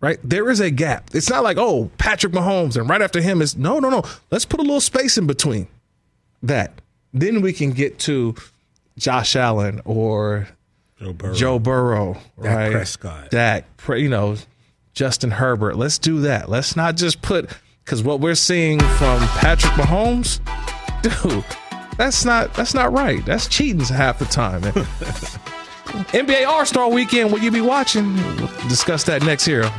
[0.00, 0.18] right?
[0.22, 1.10] There is a gap.
[1.14, 4.02] It's not like, oh, Patrick Mahomes and right after him is no, no, no.
[4.30, 5.68] Let's put a little space in between
[6.42, 6.80] that.
[7.12, 8.34] Then we can get to
[8.98, 10.48] Josh Allen or
[10.98, 12.72] Joe Burrow, Joe Burrow Dak right?
[12.72, 13.30] Prescott.
[13.30, 14.36] Dak, you know,
[14.92, 15.76] Justin Herbert.
[15.76, 16.48] Let's do that.
[16.48, 17.50] Let's not just put
[17.84, 20.40] because what we're seeing from Patrick Mahomes,
[21.02, 21.44] dude,
[21.96, 23.24] that's not that's not right.
[23.24, 24.62] That's cheating half the time.
[25.86, 27.32] NBA All Star Weekend.
[27.32, 28.14] Will you be watching?
[28.36, 29.70] We'll discuss that next here